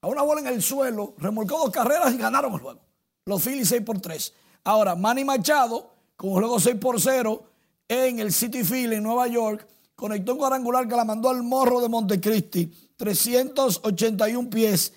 [0.02, 2.80] a una bola en el suelo, remolcó dos carreras y ganaron el juego.
[3.24, 4.32] Los Phillies 6 por 3.
[4.64, 7.49] Ahora, Manny Machado, con un juego 6 por 0
[7.90, 9.66] en el City Field en Nueva York,
[9.96, 12.66] conectó un cuadrangular que la mandó al morro de Montecristi,
[12.96, 14.92] 381 pies.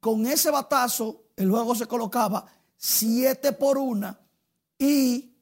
[0.00, 2.44] Con ese batazo, el juego se colocaba
[2.76, 4.18] 7 por 1
[4.80, 5.32] y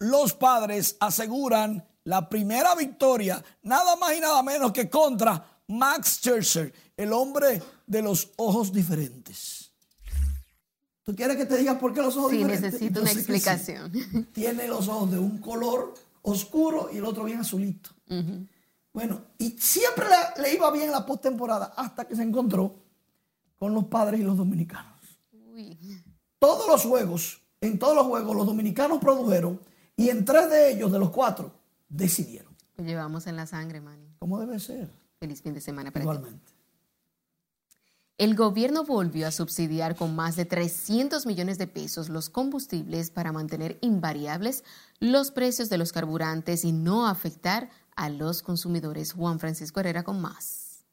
[0.00, 6.74] los padres aseguran la primera victoria, nada más y nada menos que contra Max Scherzer,
[6.96, 9.55] el hombre de los ojos diferentes.
[11.06, 12.72] ¿Tú quieres que te diga por qué los ojos Sí, diferentes?
[12.72, 13.18] necesito Yo una sí.
[13.18, 13.92] explicación.
[14.32, 17.90] Tiene los ojos de un color oscuro y el otro bien azulito.
[18.92, 20.04] Bueno, y siempre
[20.36, 22.74] le, le iba bien la postemporada hasta que se encontró
[23.56, 24.98] con los padres y los dominicanos.
[26.40, 29.60] Todos los juegos, en todos los juegos, los dominicanos produjeron
[29.96, 31.52] y en tres de ellos, de los cuatro,
[31.88, 32.52] decidieron.
[32.76, 34.08] Lo llevamos en la sangre, Manny.
[34.18, 34.90] ¿Cómo debe ser?
[35.20, 36.28] Feliz fin de semana para ti.
[38.18, 43.30] El gobierno volvió a subsidiar con más de 300 millones de pesos los combustibles para
[43.30, 44.64] mantener invariables
[45.00, 49.12] los precios de los carburantes y no afectar a los consumidores.
[49.12, 50.86] Juan Francisco Herrera con más.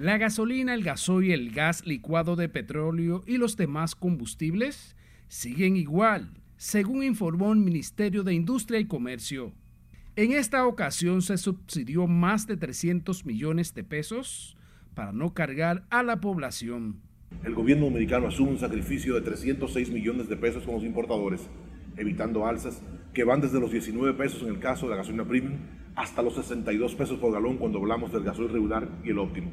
[0.00, 4.96] La gasolina, el gasoil, el gas licuado de petróleo y los demás combustibles
[5.28, 9.52] siguen igual, según informó el Ministerio de Industria y Comercio.
[10.18, 14.56] En esta ocasión se subsidió más de 300 millones de pesos
[14.96, 16.96] para no cargar a la población.
[17.44, 21.48] El gobierno dominicano asume un sacrificio de 306 millones de pesos con los importadores,
[21.96, 22.82] evitando alzas
[23.14, 25.54] que van desde los 19 pesos en el caso de la gasolina premium
[25.94, 29.52] hasta los 62 pesos por galón cuando hablamos del gasoil regular y el óptimo.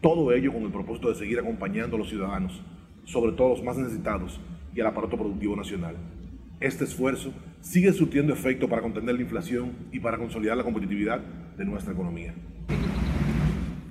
[0.00, 2.62] Todo ello con el propósito de seguir acompañando a los ciudadanos,
[3.02, 4.38] sobre todo los más necesitados
[4.76, 5.96] y al aparato productivo nacional.
[6.60, 11.20] Este esfuerzo sigue surtiendo efecto para contener la inflación y para consolidar la competitividad
[11.56, 12.34] de nuestra economía.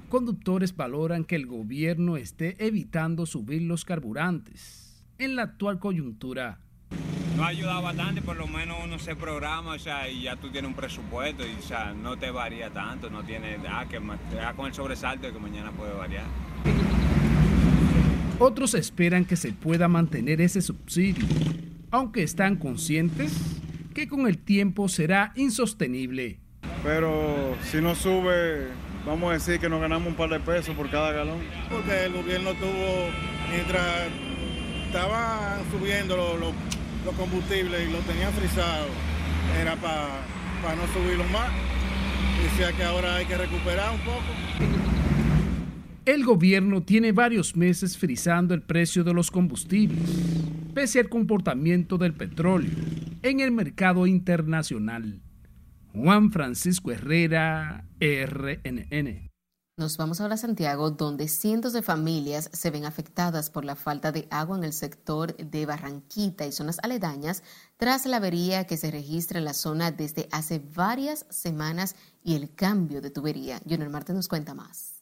[0.09, 6.59] Conductores valoran que el gobierno esté evitando subir los carburantes en la actual coyuntura
[7.36, 10.70] no ayuda bastante, por lo menos uno se programa, o sea, y ya tú tienes
[10.70, 13.99] un presupuesto y, o sea, no te varía tanto, no tiene, ah, que
[14.30, 16.26] te da con el sobresalto de que mañana puede variar.
[18.39, 21.26] Otros esperan que se pueda mantener ese subsidio,
[21.93, 23.31] aunque están conscientes
[23.93, 26.39] que con el tiempo será insostenible.
[26.83, 28.69] Pero si no sube,
[29.05, 31.37] vamos a decir que nos ganamos un par de pesos por cada galón.
[31.69, 33.09] Porque el gobierno tuvo,
[33.51, 34.09] mientras
[34.87, 36.53] estaban subiendo los
[37.05, 38.87] los combustibles y lo tenían frisado,
[39.61, 41.49] era para no subirlo más.
[42.41, 45.03] Decía que ahora hay que recuperar un poco.
[46.06, 50.10] El gobierno tiene varios meses frisando el precio de los combustibles,
[50.74, 52.72] pese al comportamiento del petróleo
[53.22, 55.22] en el mercado internacional.
[55.93, 59.30] Juan Francisco Herrera, RNN.
[59.78, 64.12] Nos vamos ahora a Santiago, donde cientos de familias se ven afectadas por la falta
[64.12, 67.43] de agua en el sector de Barranquita y zonas aledañas
[67.78, 71.95] tras la avería que se registra en la zona desde hace varias semanas
[72.26, 73.62] y el cambio de tubería.
[73.64, 74.92] Junior Marte nos cuenta más.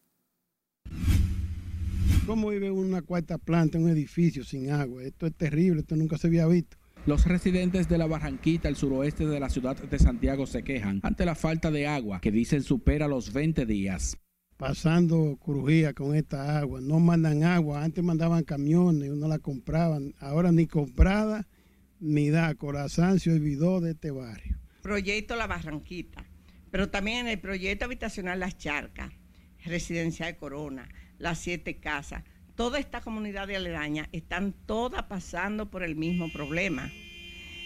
[2.26, 5.04] ¿Cómo vive una cuarta planta en un edificio sin agua?
[5.04, 6.78] Esto es terrible, esto nunca se había visto.
[7.06, 11.26] Los residentes de la Barranquita, al suroeste de la ciudad de Santiago, se quejan ante
[11.26, 14.18] la falta de agua que dicen supera los 20 días
[14.62, 16.82] pasando crujía con esta agua.
[16.82, 21.48] No mandan agua, antes mandaban camiones, no la compraban, ahora ni comprada
[22.00, 22.54] ni da.
[22.54, 24.60] Corazán se olvidó de este barrio.
[24.84, 26.24] Proyecto La Barranquita,
[26.70, 29.12] pero también en el proyecto habitacional Las Charcas,
[29.66, 32.24] Residencia de Corona, Las Siete Casas,
[32.56, 36.92] toda esta comunidad de aledaña están todas pasando por el mismo problema.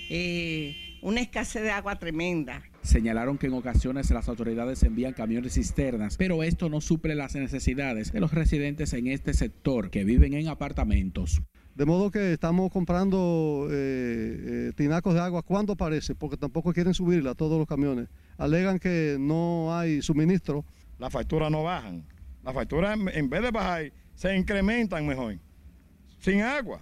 [0.10, 2.64] Eh, una escasez de agua tremenda.
[2.82, 8.12] Señalaron que en ocasiones las autoridades envían camiones cisternas, pero esto no suple las necesidades
[8.12, 11.41] de los residentes en este sector que viven en apartamentos.
[11.76, 16.93] De modo que estamos comprando eh, eh, tinacos de agua cuando aparece, porque tampoco quieren
[16.93, 18.08] subirla a todos los camiones.
[18.38, 20.64] Alegan que no hay suministro.
[20.98, 22.06] Las facturas no bajan.
[22.43, 25.38] Las facturas en vez de bajar se incrementan mejor.
[26.20, 26.82] Sin agua.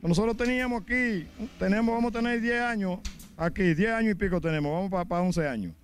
[0.00, 1.26] Nosotros teníamos aquí,
[1.58, 2.98] tenemos, vamos a tener 10 años
[3.36, 5.74] Aquí, 10 años y pico tenemos, vamos para, para 11 años.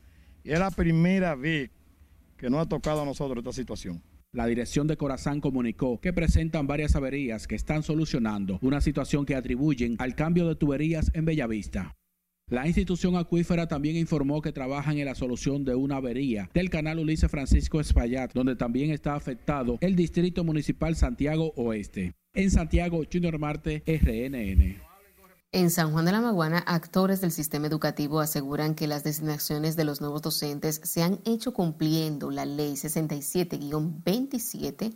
[0.45, 1.71] Y es la primera vez
[2.37, 4.03] que nos ha tocado a nosotros esta situación.
[4.31, 9.35] La dirección de Corazán comunicó que presentan varias averías que están solucionando, una situación que
[9.35, 11.97] atribuyen al cambio de tuberías en Bellavista.
[12.51, 16.99] La institución acuífera también informó que trabajan en la solución de una avería del canal
[16.99, 22.15] Ulises Francisco Espaillat, donde también está afectado el distrito municipal Santiago Oeste.
[22.33, 24.79] En Santiago, Junior Marte, RNN.
[25.53, 29.85] En San Juan de la Maguana, actores del sistema educativo aseguran que las designaciones de
[29.85, 34.95] los nuevos docentes se han hecho cumpliendo la ley 67-27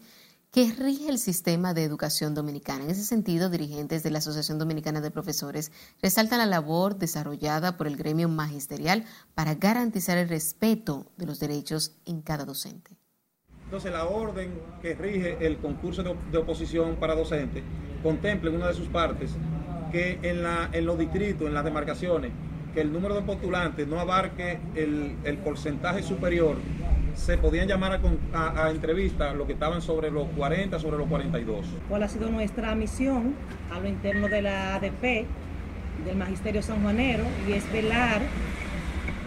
[0.52, 2.84] que rige el sistema de educación dominicana.
[2.84, 5.72] En ese sentido, dirigentes de la Asociación Dominicana de Profesores
[6.02, 11.96] resaltan la labor desarrollada por el gremio magisterial para garantizar el respeto de los derechos
[12.04, 12.90] en cada docente.
[13.64, 17.64] Entonces, la orden que rige el concurso de oposición para docentes
[18.02, 19.30] contempla en una de sus partes
[19.90, 22.30] que en, los distritos, en las demarcaciones,
[22.74, 26.56] que el número de postulantes no abarque el, porcentaje superior,
[27.14, 28.00] se podían llamar
[28.32, 31.66] a, a, entrevistas los que estaban sobre los 40, sobre los 42.
[31.88, 33.34] ¿Cuál ha sido nuestra misión
[33.70, 35.26] a lo interno de la ADP,
[36.04, 38.22] del Magisterio Sanjuanero, y es velar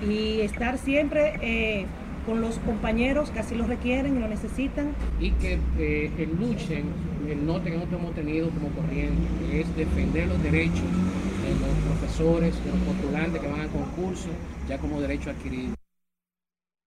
[0.07, 1.85] y estar siempre eh,
[2.25, 4.93] con los compañeros que así lo requieren y lo necesitan.
[5.19, 6.85] Y que eh, luchen
[7.29, 12.63] el norte que nosotros hemos tenido como corriente, es defender los derechos de los profesores,
[12.63, 14.29] de los postulantes que van al concurso,
[14.67, 15.75] ya como derecho adquirido.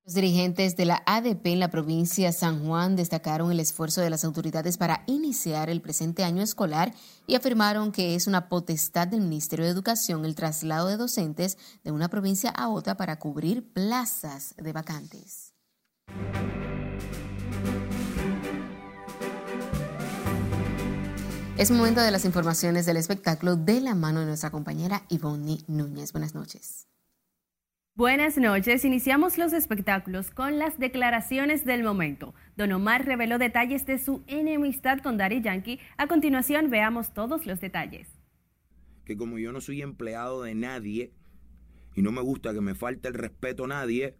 [0.08, 4.08] Los dirigentes de la ADP en la provincia de San Juan destacaron el esfuerzo de
[4.08, 6.94] las autoridades para iniciar el presente año escolar
[7.26, 11.90] y afirmaron que es una potestad del Ministerio de Educación el traslado de docentes de
[11.90, 15.52] una provincia a otra para cubrir plazas de vacantes.
[21.58, 26.12] Es momento de las informaciones del espectáculo de la mano de nuestra compañera Ivonne Núñez.
[26.12, 26.86] Buenas noches.
[27.98, 28.84] Buenas noches.
[28.84, 32.32] Iniciamos los espectáculos con las declaraciones del momento.
[32.56, 35.80] Don Omar reveló detalles de su enemistad con Daddy Yankee.
[35.96, 38.06] A continuación, veamos todos los detalles.
[39.04, 41.12] Que como yo no soy empleado de nadie
[41.96, 44.14] y no me gusta que me falte el respeto a nadie,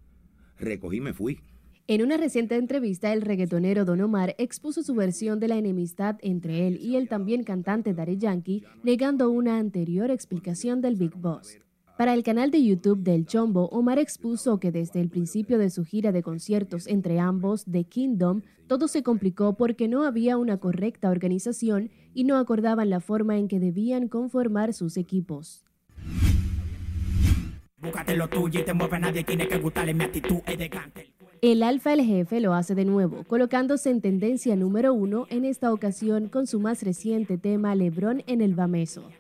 [0.59, 1.39] recogí y me fui.
[1.87, 6.67] En una reciente entrevista, el reggaetonero Don Omar expuso su versión de la enemistad entre
[6.67, 11.61] él y el también cantante Daddy Yankee, negando una anterior explicación del Big Boss.
[11.99, 15.85] Para el canal de YouTube del Chombo, Omar expuso que desde el principio de su
[15.85, 21.11] gira de conciertos entre ambos, The Kingdom, todo se complicó porque no había una correcta
[21.11, 25.65] organización y no acordaban la forma en que debían conformar sus equipos.
[31.43, 35.73] El Alfa el Jefe lo hace de nuevo, colocándose en tendencia número uno en esta
[35.73, 39.11] ocasión con su más reciente tema Lebron en el Bameso.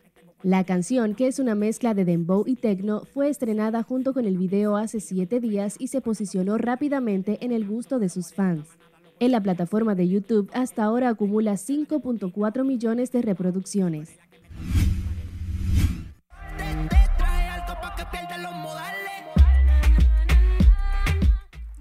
[0.45, 4.39] La canción, que es una mezcla de dembow y techno, fue estrenada junto con el
[4.39, 8.69] video hace siete días y se posicionó rápidamente en el gusto de sus fans.
[9.19, 14.17] En la plataforma de YouTube hasta ahora acumula 5.4 millones de reproducciones.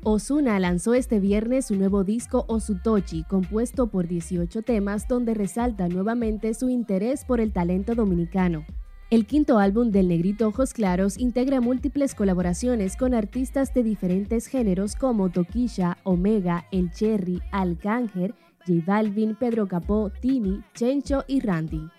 [0.09, 6.53] Osuna lanzó este viernes su nuevo disco Osutochi, compuesto por 18 temas donde resalta nuevamente
[6.53, 8.65] su interés por el talento dominicano.
[9.09, 14.95] El quinto álbum del Negrito Ojos Claros integra múltiples colaboraciones con artistas de diferentes géneros
[14.95, 18.33] como Toquilla, Omega, El Cherry, Alcánger,
[18.65, 21.89] J Balvin, Pedro Capó, Tini, Chencho y Randy.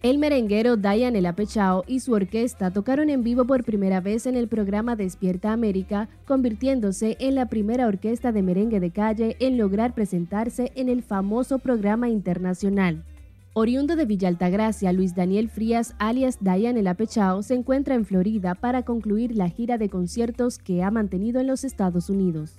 [0.00, 4.36] El merenguero Diane El Apechao y su orquesta tocaron en vivo por primera vez en
[4.36, 9.96] el programa Despierta América, convirtiéndose en la primera orquesta de merengue de calle en lograr
[9.96, 13.02] presentarse en el famoso programa internacional.
[13.54, 18.54] Oriundo de Villa Altagracia, Luis Daniel Frías, alias Diane El Apechao, se encuentra en Florida
[18.54, 22.54] para concluir la gira de conciertos que ha mantenido en los Estados Unidos.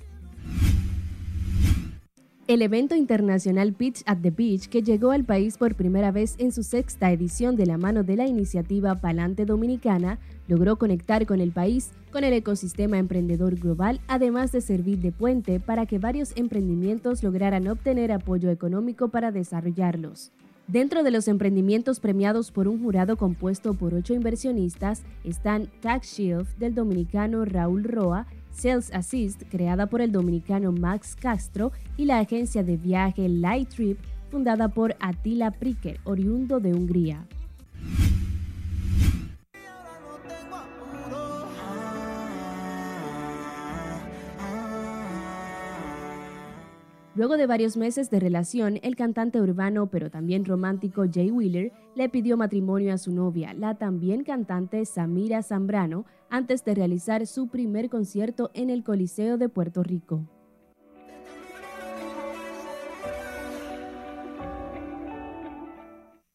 [2.50, 6.52] El evento internacional Pitch at the Beach, que llegó al país por primera vez en
[6.52, 11.52] su sexta edición de la mano de la iniciativa Palante Dominicana, logró conectar con el
[11.52, 17.22] país, con el ecosistema emprendedor global, además de servir de puente para que varios emprendimientos
[17.22, 20.32] lograran obtener apoyo económico para desarrollarlos.
[20.68, 26.48] Dentro de los emprendimientos premiados por un jurado compuesto por ocho inversionistas están Tax Shield
[26.58, 32.64] del dominicano Raúl Roa, Sales Assist, creada por el dominicano Max Castro, y la agencia
[32.64, 37.26] de viaje Light Trip, fundada por Attila Pricker, oriundo de Hungría.
[47.20, 52.08] Luego de varios meses de relación, el cantante urbano pero también romántico Jay Wheeler le
[52.08, 57.90] pidió matrimonio a su novia, la también cantante Samira Zambrano, antes de realizar su primer
[57.90, 60.28] concierto en el Coliseo de Puerto Rico.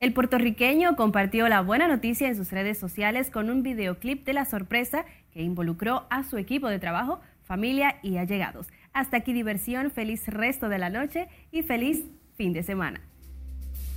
[0.04, 4.44] El puertorriqueño compartió la buena noticia en sus redes sociales con un videoclip de la
[4.44, 8.66] sorpresa que involucró a su equipo de trabajo, familia y allegados.
[8.92, 12.04] Hasta aquí diversión, feliz resto de la noche y feliz
[12.36, 13.00] fin de semana.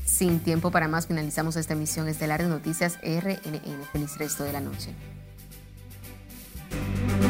[0.05, 3.83] Sin tiempo para más, finalizamos esta emisión estelar de Noticias RNN.
[3.91, 4.93] Feliz resto de la noche.
[6.77, 7.26] Thank you.